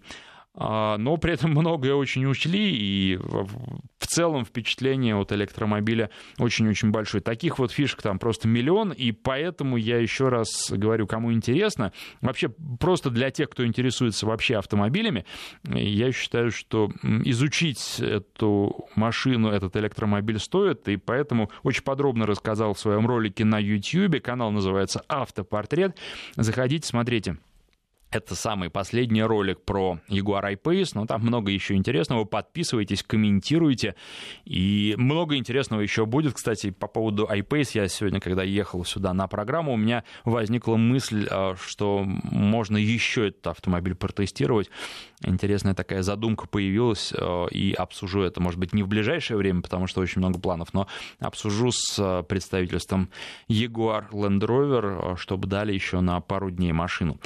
А, 0.53 0.97
но 0.97 1.15
при 1.17 1.33
этом 1.33 1.51
многое 1.51 1.93
очень 1.93 2.25
учли, 2.25 2.75
и 2.75 3.17
в 3.17 4.07
целом 4.07 4.43
впечатление 4.43 5.15
от 5.15 5.31
электромобиля 5.31 6.09
очень-очень 6.39 6.91
большое. 6.91 7.23
Таких 7.23 7.57
вот 7.57 7.71
фишек 7.71 8.01
там 8.01 8.19
просто 8.19 8.49
миллион, 8.49 8.91
и 8.91 9.13
поэтому 9.13 9.77
я 9.77 9.97
еще 9.97 10.27
раз 10.27 10.69
говорю, 10.69 11.07
кому 11.07 11.31
интересно, 11.31 11.93
вообще 12.19 12.49
просто 12.79 13.09
для 13.09 13.31
тех, 13.31 13.49
кто 13.49 13.65
интересуется 13.65 14.25
вообще 14.25 14.57
автомобилями, 14.57 15.25
я 15.63 16.11
считаю, 16.11 16.51
что 16.51 16.91
изучить 17.01 17.99
эту 17.99 18.87
машину, 18.95 19.49
этот 19.49 19.77
электромобиль 19.77 20.39
стоит, 20.39 20.89
и 20.89 20.97
поэтому 20.97 21.49
очень 21.63 21.83
подробно 21.83 22.25
рассказал 22.25 22.73
в 22.73 22.79
своем 22.79 23.07
ролике 23.07 23.45
на 23.45 23.57
YouTube, 23.57 24.21
канал 24.21 24.51
называется 24.51 25.01
«Автопортрет», 25.07 25.97
заходите, 26.35 26.85
смотрите. 26.85 27.37
Это 28.11 28.35
самый 28.35 28.69
последний 28.69 29.23
ролик 29.23 29.61
про 29.61 29.99
Jaguar 30.09 30.43
I-Pace, 30.43 30.91
но 30.95 31.05
там 31.05 31.21
много 31.21 31.49
еще 31.49 31.75
интересного. 31.75 32.25
Подписывайтесь, 32.25 33.03
комментируйте. 33.03 33.95
И 34.43 34.95
много 34.97 35.37
интересного 35.37 35.79
еще 35.79 36.05
будет. 36.05 36.33
Кстати, 36.33 36.71
по 36.71 36.87
поводу 36.87 37.25
I-Pace, 37.29 37.69
я 37.75 37.87
сегодня, 37.87 38.19
когда 38.19 38.43
ехал 38.43 38.83
сюда 38.83 39.13
на 39.13 39.27
программу, 39.27 39.71
у 39.73 39.77
меня 39.77 40.03
возникла 40.25 40.75
мысль, 40.75 41.25
а, 41.31 41.55
что 41.55 42.03
можно 42.03 42.75
еще 42.75 43.29
этот 43.29 43.47
автомобиль 43.47 43.95
протестировать. 43.95 44.69
Интересная 45.23 45.73
такая 45.73 46.01
задумка 46.01 46.47
появилась, 46.47 47.13
а, 47.17 47.45
и 47.47 47.71
обсужу 47.71 48.23
это, 48.23 48.41
может 48.41 48.59
быть, 48.59 48.73
не 48.73 48.83
в 48.83 48.89
ближайшее 48.89 49.37
время, 49.37 49.61
потому 49.61 49.87
что 49.87 50.01
очень 50.01 50.19
много 50.19 50.37
планов, 50.37 50.73
но 50.73 50.85
обсужу 51.21 51.71
с 51.71 51.97
а, 51.97 52.23
представительством 52.23 53.09
Jaguar 53.47 54.09
Land 54.11 54.41
Rover, 54.41 55.15
чтобы 55.15 55.47
дали 55.47 55.71
еще 55.71 56.01
на 56.01 56.19
пару 56.19 56.51
дней 56.51 56.73
машину 56.73 57.17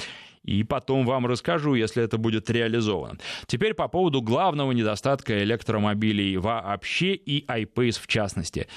и 0.46 0.62
потом 0.62 1.04
вам 1.04 1.26
расскажу, 1.26 1.74
если 1.74 2.02
это 2.02 2.18
будет 2.18 2.48
реализовано. 2.50 3.18
Теперь 3.46 3.74
по 3.74 3.88
поводу 3.88 4.22
главного 4.22 4.72
недостатка 4.72 5.42
электромобилей 5.42 6.36
вообще 6.36 7.14
и 7.14 7.44
iPace 7.46 8.00
в 8.00 8.06
частности. 8.06 8.68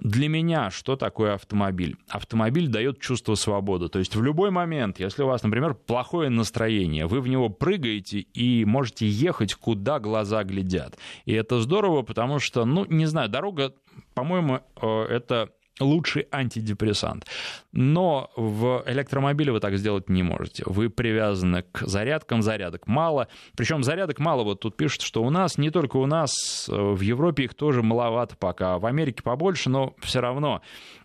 Для 0.00 0.28
меня 0.28 0.70
что 0.70 0.96
такое 0.96 1.34
автомобиль? 1.34 1.96
Автомобиль 2.08 2.68
дает 2.68 3.00
чувство 3.00 3.34
свободы. 3.34 3.88
То 3.88 3.98
есть 3.98 4.14
в 4.14 4.22
любой 4.22 4.50
момент, 4.50 5.00
если 5.00 5.22
у 5.22 5.26
вас, 5.26 5.42
например, 5.42 5.74
плохое 5.74 6.28
настроение, 6.28 7.06
вы 7.06 7.20
в 7.20 7.28
него 7.28 7.48
прыгаете 7.48 8.20
и 8.20 8.64
можете 8.66 9.08
ехать, 9.08 9.54
куда 9.54 9.98
глаза 9.98 10.44
глядят. 10.44 10.98
И 11.24 11.32
это 11.32 11.60
здорово, 11.60 12.02
потому 12.02 12.40
что, 12.40 12.66
ну, 12.66 12.84
не 12.84 13.06
знаю, 13.06 13.30
дорога, 13.30 13.72
по-моему, 14.14 14.60
э, 14.82 15.02
это 15.08 15.50
лучший 15.80 16.26
антидепрессант. 16.30 17.26
Но 17.72 18.30
в 18.36 18.82
электромобиле 18.86 19.52
вы 19.52 19.60
так 19.60 19.76
сделать 19.76 20.08
не 20.08 20.22
можете. 20.22 20.62
Вы 20.66 20.90
привязаны 20.90 21.64
к 21.72 21.86
зарядкам, 21.86 22.42
зарядок 22.42 22.86
мало. 22.86 23.28
Причем 23.56 23.82
зарядок 23.82 24.18
мало, 24.18 24.44
вот 24.44 24.60
тут 24.60 24.76
пишут, 24.76 25.02
что 25.02 25.22
у 25.22 25.30
нас, 25.30 25.58
не 25.58 25.70
только 25.70 25.96
у 25.96 26.06
нас, 26.06 26.66
в 26.68 27.00
Европе 27.00 27.44
их 27.44 27.54
тоже 27.54 27.82
маловато 27.82 28.36
пока. 28.36 28.78
В 28.78 28.86
Америке 28.86 29.22
побольше, 29.22 29.70
но 29.70 29.94
все 30.00 30.20
равно 30.20 30.62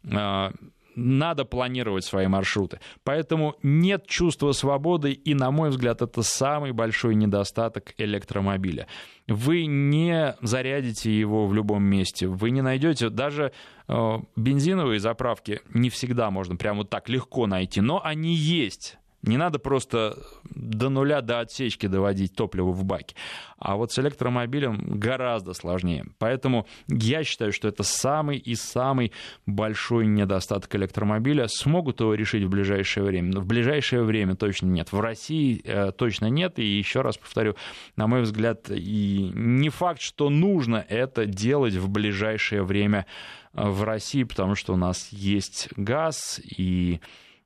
а, 0.10 0.54
надо 0.96 1.46
планировать 1.46 2.06
свои 2.06 2.28
маршруты. 2.28 2.80
Поэтому 3.04 3.56
нет 3.64 4.08
чувства 4.08 4.52
свободы, 4.52 5.12
и, 5.12 5.34
на 5.34 5.52
мой 5.52 5.70
взгляд, 5.70 6.02
это 6.02 6.22
самый 6.22 6.72
большой 6.72 7.16
недостаток 7.16 7.94
электромобиля. 7.98 8.88
Вы 9.28 9.66
не 9.66 10.36
зарядите 10.42 11.18
его 11.18 11.48
в 11.48 11.54
любом 11.54 11.84
месте, 11.84 12.28
вы 12.28 12.52
не 12.52 12.62
найдете 12.62 13.10
даже 13.10 13.54
э, 13.88 14.18
бензиновые 14.36 15.00
заправки, 15.00 15.62
не 15.74 15.90
всегда 15.90 16.32
можно 16.32 16.56
прямо 16.56 16.80
вот 16.80 16.90
так 16.90 17.10
легко 17.10 17.48
найти, 17.48 17.82
но 17.82 18.02
они 18.04 18.34
есть 18.34 18.98
Не 19.24 19.38
надо 19.38 19.60
просто 19.60 20.18
до 20.44 20.90
нуля, 20.90 21.22
до 21.22 21.42
отсечки 21.42 21.86
доводить 21.86 22.36
топливо 22.36 22.72
в 22.72 22.84
баке. 22.84 23.16
А 23.58 23.76
вот 23.76 23.92
с 23.92 24.00
электромобилем 24.00 24.98
гораздо 25.00 25.54
сложнее. 25.54 26.06
Поэтому 26.18 26.66
я 26.88 27.24
считаю, 27.24 27.54
что 27.54 27.68
это 27.68 27.84
самый 27.84 28.38
и 28.38 28.56
самый 28.56 29.12
большой 29.46 30.08
недостаток 30.08 30.74
электромобиля. 30.76 31.48
Смогут 31.48 32.00
его 32.00 32.16
решить 32.16 32.44
в 32.44 32.50
ближайшее 32.50 33.04
время? 33.04 33.40
В 33.40 33.46
ближайшее 33.46 34.04
время 34.04 34.36
точно 34.36 34.68
нет. 34.68 34.92
В 34.92 35.00
России 35.00 35.62
э, 35.64 35.92
точно 35.92 36.26
нет. 36.26 36.58
И 36.58 36.66
еще 36.66 37.02
раз 37.02 37.18
повторю, 37.18 37.56
на 37.96 38.08
мой 38.08 38.22
взгляд, 38.24 38.72
и 38.72 39.32
не 39.36 39.70
факт, 39.70 40.02
что 40.02 40.30
нужно 40.30 40.84
это 40.90 41.28
делать 41.28 41.76
в 41.76 41.90
ближайшее 41.90 42.64
время 42.64 43.06
э, 43.54 43.70
в 43.70 43.84
России, 43.84 44.24
потому 44.24 44.56
что 44.56 44.74
у 44.74 44.78
нас 44.78 45.10
есть 45.12 45.70
газ, 45.76 46.42
и 46.44 47.00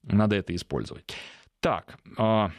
надо 0.04 0.38
это 0.38 0.56
использовать. 0.56 1.14
Так, 1.62 1.98
а, 2.18 2.50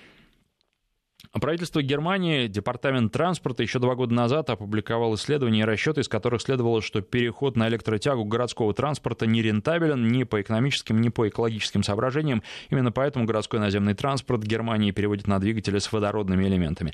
Правительство 1.40 1.82
Германии, 1.82 2.46
Департамент 2.46 3.12
транспорта 3.12 3.62
еще 3.62 3.78
два 3.78 3.94
года 3.94 4.14
назад 4.14 4.48
опубликовал 4.48 5.14
исследования 5.16 5.60
и 5.60 5.64
расчеты, 5.64 6.00
из 6.00 6.08
которых 6.08 6.40
следовало, 6.40 6.80
что 6.80 7.02
переход 7.02 7.56
на 7.56 7.68
электротягу 7.68 8.24
городского 8.24 8.72
транспорта 8.72 9.26
не 9.26 9.42
рентабелен 9.42 10.08
ни 10.08 10.24
по 10.24 10.40
экономическим, 10.40 11.00
ни 11.00 11.08
по 11.10 11.28
экологическим 11.28 11.82
соображениям. 11.82 12.42
Именно 12.70 12.92
поэтому 12.92 13.26
городской 13.26 13.60
наземный 13.60 13.94
транспорт 13.94 14.42
Германии 14.42 14.92
переводит 14.92 15.26
на 15.26 15.38
двигатели 15.38 15.78
с 15.78 15.92
водородными 15.92 16.46
элементами. 16.46 16.92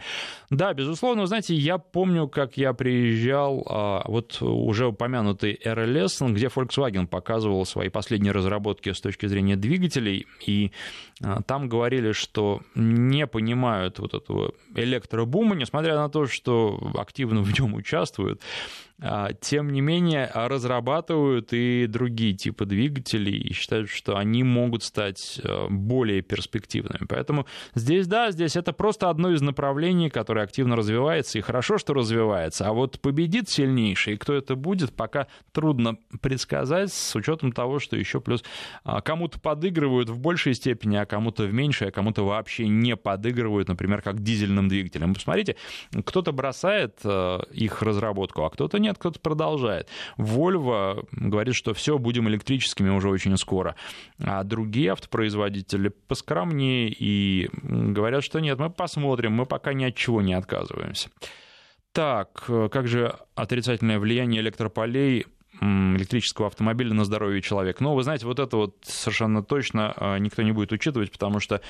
Да, 0.51 0.75
безусловно, 0.75 1.27
знаете, 1.27 1.55
я 1.55 1.79
помню, 1.79 2.29
как 2.29 2.57
я 2.57 2.73
приезжал, 2.73 3.65
а, 3.69 4.03
вот 4.07 4.43
уже 4.43 4.87
упомянутый 4.87 5.59
RLS, 5.65 6.33
где 6.33 6.47
Volkswagen 6.47 7.07
показывал 7.07 7.65
свои 7.65 7.89
последние 7.89 8.33
разработки 8.33 8.93
с 8.93 9.01
точки 9.01 9.27
зрения 9.27 9.57
двигателей, 9.57 10.27
и 10.45 10.73
а, 11.23 11.43
там 11.43 11.69
говорили, 11.69 12.13
что 12.13 12.61
не 12.75 13.27
понимают 13.27 13.99
вот 13.99 14.15
эту 14.15 14.32
этого 14.33 14.55
электробума, 14.75 15.55
несмотря 15.55 15.97
на 15.97 16.09
то, 16.09 16.27
что 16.27 16.79
активно 16.95 17.43
в 17.43 17.59
нем 17.59 17.75
участвуют, 17.75 18.41
тем 19.41 19.73
не 19.73 19.81
менее 19.81 20.31
разрабатывают 20.33 21.53
и 21.53 21.87
другие 21.87 22.35
типы 22.35 22.67
двигателей 22.67 23.37
и 23.37 23.53
считают, 23.53 23.91
что 23.91 24.17
они 24.17 24.45
могут 24.45 24.85
стать 24.85 25.41
э, 25.43 25.67
более 25.69 26.23
перспективными. 26.23 27.07
Поэтому 27.09 27.47
здесь, 27.75 28.07
да, 28.07 28.31
здесь 28.31 28.55
это 28.55 28.73
просто 28.73 29.11
одно 29.11 29.33
из 29.33 29.43
направлений, 29.43 30.09
которое 30.09 30.45
активно 30.45 30.77
развивается, 30.77 31.39
и 31.39 31.41
хорошо, 31.41 31.79
что 31.79 31.95
развивается. 31.95 32.69
А 32.69 32.73
вот 32.73 33.01
победит 33.01 33.49
сильнейший, 33.49 34.15
и 34.15 34.17
кто 34.17 34.35
это 34.35 34.55
будет, 34.55 34.93
пока 34.93 35.27
трудно 35.53 35.97
предсказать, 36.21 36.93
с 36.93 37.17
учетом 37.17 37.53
того, 37.53 37.81
что 37.81 37.97
еще 37.97 38.21
плюс 38.21 38.45
а, 38.85 39.01
кому-то 39.01 39.41
подыгрывают 39.41 40.11
в 40.11 40.19
большей 40.19 40.55
степени, 40.55 40.97
а 40.97 41.07
кому-то 41.07 41.45
в 41.45 41.53
меньшей, 41.53 41.89
а 41.89 41.91
кому-то 41.91 42.25
вообще 42.25 42.69
не 42.69 42.97
подыгрывают, 42.97 43.69
например, 43.69 44.01
как 44.03 44.23
дизельным 44.23 44.69
двигателем. 44.69 45.15
Посмотрите, 45.15 45.57
кто-то 46.05 46.33
бросает 46.33 47.01
их 47.05 47.83
разработку, 47.83 48.45
а 48.45 48.51
кто-то 48.51 48.79
нет 48.79 48.92
нет, 48.93 48.99
кто-то 48.99 49.21
продолжает. 49.21 49.89
Volvo 50.19 51.07
говорит, 51.13 51.55
что 51.55 51.75
все, 51.75 51.99
будем 51.99 52.29
электрическими 52.29 52.91
уже 52.91 53.09
очень 53.09 53.37
скоро. 53.37 53.75
А 54.21 54.45
другие 54.45 54.93
автопроизводители 54.93 55.89
поскромнее 55.89 56.95
и 56.97 57.49
говорят, 57.63 58.23
что 58.23 58.41
нет, 58.41 58.59
мы 58.59 58.71
посмотрим, 58.71 59.33
мы 59.33 59.47
пока 59.47 59.73
ни 59.73 59.85
от 59.85 59.95
чего 59.95 60.23
не 60.23 60.35
отказываемся. 60.35 61.11
Так, 61.93 62.45
как 62.47 62.89
же 62.89 63.17
отрицательное 63.35 63.99
влияние 63.99 64.41
электрополей 64.41 65.27
электрического 65.61 66.49
автомобиля 66.49 66.95
на 66.95 67.05
здоровье 67.05 67.41
человека. 67.41 67.83
Ну, 67.85 67.95
вы 67.95 68.03
знаете, 68.03 68.27
вот 68.27 68.39
это 68.39 68.57
вот 68.57 68.77
совершенно 68.83 69.43
точно 69.45 69.93
а, 69.97 70.17
никто 70.17 70.43
не 70.43 70.51
будет 70.51 70.73
учитывать, 70.73 71.13
потому 71.13 71.39
что 71.39 71.61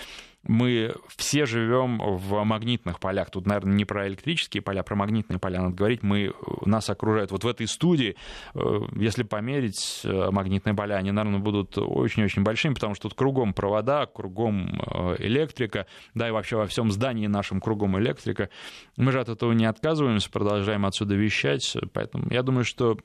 мы 0.45 0.95
все 1.17 1.47
живем 1.47 1.99
в 1.99 2.43
магнитных 2.45 2.99
полях. 2.99 3.31
Тут, 3.31 3.47
наверное, 3.47 3.75
не 3.75 3.85
про 3.85 4.09
электрические 4.09 4.63
поля, 4.63 4.81
а 4.81 4.83
про 4.83 4.97
магнитные 4.97 5.39
поля 5.39 5.63
надо 5.63 5.75
говорить. 5.75 6.03
Мы, 6.03 6.33
нас 6.65 6.91
окружают 6.91 7.31
вот 7.31 7.45
в 7.45 7.49
этой 7.49 7.69
студии, 7.69 8.17
э, 8.55 8.61
если 8.97 9.23
померить 9.23 10.01
э, 10.05 10.31
магнитные 10.31 10.75
поля, 10.75 10.97
они, 10.97 11.13
наверное, 11.13 11.39
будут 11.39 11.79
очень-очень 11.79 12.43
большими, 12.43 12.75
потому 12.75 12.95
что 12.95 13.09
тут 13.09 13.15
кругом 13.15 13.55
провода, 13.55 14.07
кругом 14.07 14.83
э, 14.85 15.17
электрика, 15.21 15.87
да, 16.15 16.29
и 16.29 16.33
вообще 16.33 16.57
во 16.57 16.67
всем 16.67 16.91
здании 16.91 17.29
нашем 17.29 17.61
кругом 17.61 17.99
электрика. 17.99 18.49
Мы 18.97 19.13
же 19.13 19.21
от 19.21 19.29
этого 19.29 19.53
не 19.53 19.67
отказываемся, 19.67 20.31
продолжаем 20.31 20.87
отсюда 20.87 21.15
вещать. 21.15 21.77
Поэтому 21.93 22.27
я 22.31 22.43
думаю, 22.43 22.65
что 22.65 22.99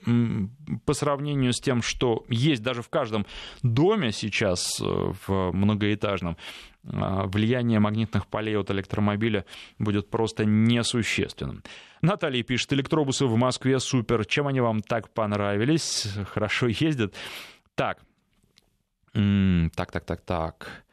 по 0.85 0.93
сравнению 0.93 1.53
с 1.53 1.59
тем, 1.59 1.81
что 1.81 2.25
есть 2.29 2.63
даже 2.63 2.81
в 2.81 2.89
каждом 2.89 3.25
доме 3.61 4.11
сейчас 4.11 4.79
в 4.79 5.51
многоэтажном, 5.51 6.37
влияние 6.87 7.79
магнитных 7.79 8.27
полей 8.27 8.57
от 8.57 8.71
электромобиля 8.71 9.45
будет 9.77 10.09
просто 10.09 10.45
несущественным. 10.45 11.63
Наталья 12.01 12.43
пишет, 12.43 12.73
электробусы 12.73 13.25
в 13.25 13.35
Москве 13.35 13.79
супер. 13.79 14.25
Чем 14.25 14.47
они 14.47 14.61
вам 14.61 14.81
так 14.81 15.09
понравились? 15.09 16.07
Хорошо 16.31 16.67
ездят. 16.67 17.13
Так, 17.75 17.99
так, 19.13 19.91
так, 19.91 20.05
так, 20.05 20.21
так. 20.21 20.83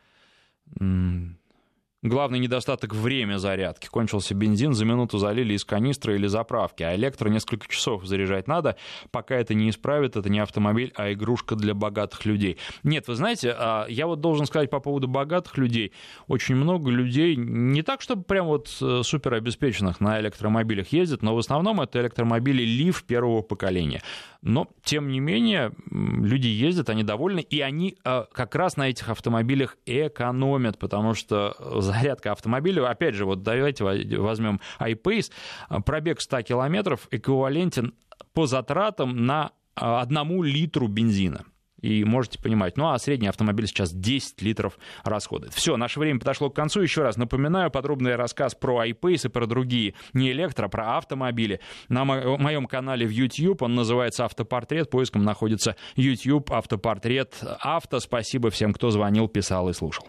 Главный 2.04 2.38
недостаток— 2.38 2.94
время 2.94 3.38
зарядки. 3.38 3.86
Кончился 3.86 4.34
бензин, 4.34 4.74
за 4.74 4.84
минуту 4.84 5.16
залили 5.16 5.54
из 5.54 5.64
канистры 5.64 6.16
или 6.16 6.26
заправки, 6.26 6.82
а 6.82 6.94
электро 6.94 7.30
несколько 7.30 7.66
часов 7.66 8.04
заряжать 8.04 8.46
надо. 8.46 8.76
Пока 9.10 9.36
это 9.36 9.54
не 9.54 9.70
исправит, 9.70 10.14
это 10.14 10.28
не 10.28 10.38
автомобиль, 10.38 10.92
а 10.96 11.10
игрушка 11.14 11.56
для 11.56 11.72
богатых 11.72 12.26
людей. 12.26 12.58
Нет, 12.82 13.08
вы 13.08 13.14
знаете, 13.14 13.56
а, 13.58 13.86
я 13.88 14.06
вот 14.06 14.20
должен 14.20 14.44
сказать 14.44 14.68
по 14.68 14.80
поводу 14.80 15.08
богатых 15.08 15.56
людей. 15.56 15.92
Очень 16.28 16.56
много 16.56 16.90
людей, 16.90 17.36
не 17.36 17.80
так, 17.80 18.02
чтобы 18.02 18.24
прям 18.24 18.48
вот 18.48 18.68
э, 18.82 19.00
супер 19.02 19.32
обеспеченных 19.32 19.98
на 19.98 20.20
электромобилях 20.20 20.88
ездят, 20.88 21.22
но 21.22 21.34
в 21.34 21.38
основном 21.38 21.80
это 21.80 22.02
электромобили 22.02 22.64
Лив 22.64 23.02
первого 23.04 23.40
поколения. 23.40 24.02
Но, 24.42 24.68
тем 24.82 25.08
не 25.08 25.20
менее, 25.20 25.72
люди 25.90 26.48
ездят, 26.48 26.90
они 26.90 27.02
довольны, 27.02 27.40
и 27.40 27.62
они 27.62 27.96
э, 28.04 28.24
как 28.30 28.54
раз 28.56 28.76
на 28.76 28.90
этих 28.90 29.08
автомобилях 29.08 29.78
экономят, 29.86 30.78
потому 30.78 31.14
что 31.14 31.56
зарядка 31.94 32.32
автомобиля, 32.32 32.88
опять 32.88 33.14
же, 33.14 33.24
вот 33.24 33.42
давайте 33.42 33.84
возьмем 33.84 34.60
iPace, 34.80 35.30
пробег 35.84 36.20
100 36.20 36.42
километров 36.42 37.08
эквивалентен 37.10 37.94
по 38.32 38.46
затратам 38.46 39.26
на 39.26 39.52
а, 39.74 40.00
одному 40.00 40.42
литру 40.42 40.88
бензина 40.88 41.44
и 41.84 42.02
можете 42.02 42.38
понимать. 42.38 42.78
Ну 42.78 42.90
а 42.90 42.98
средний 42.98 43.28
автомобиль 43.28 43.66
сейчас 43.66 43.92
10 43.92 44.40
литров 44.40 44.78
расходует. 45.04 45.52
Все, 45.52 45.76
наше 45.76 46.00
время 46.00 46.18
подошло 46.18 46.48
к 46.48 46.56
концу. 46.56 46.80
Еще 46.80 47.02
раз 47.02 47.18
напоминаю, 47.18 47.70
подробный 47.70 48.16
рассказ 48.16 48.54
про 48.54 48.86
iPace 48.86 49.26
и 49.26 49.28
про 49.28 49.46
другие, 49.46 49.94
не 50.14 50.32
электро, 50.32 50.66
а 50.66 50.68
про 50.68 50.96
автомобили 50.96 51.60
на 51.88 52.04
моем 52.04 52.66
канале 52.66 53.06
в 53.06 53.10
YouTube. 53.10 53.60
Он 53.60 53.74
называется 53.74 54.24
«Автопортрет». 54.24 54.88
Поиском 54.88 55.24
находится 55.24 55.76
YouTube 55.94 56.50
«Автопортрет 56.52 57.34
авто». 57.60 58.00
Спасибо 58.00 58.48
всем, 58.48 58.72
кто 58.72 58.90
звонил, 58.90 59.28
писал 59.28 59.68
и 59.68 59.74
слушал. 59.74 60.08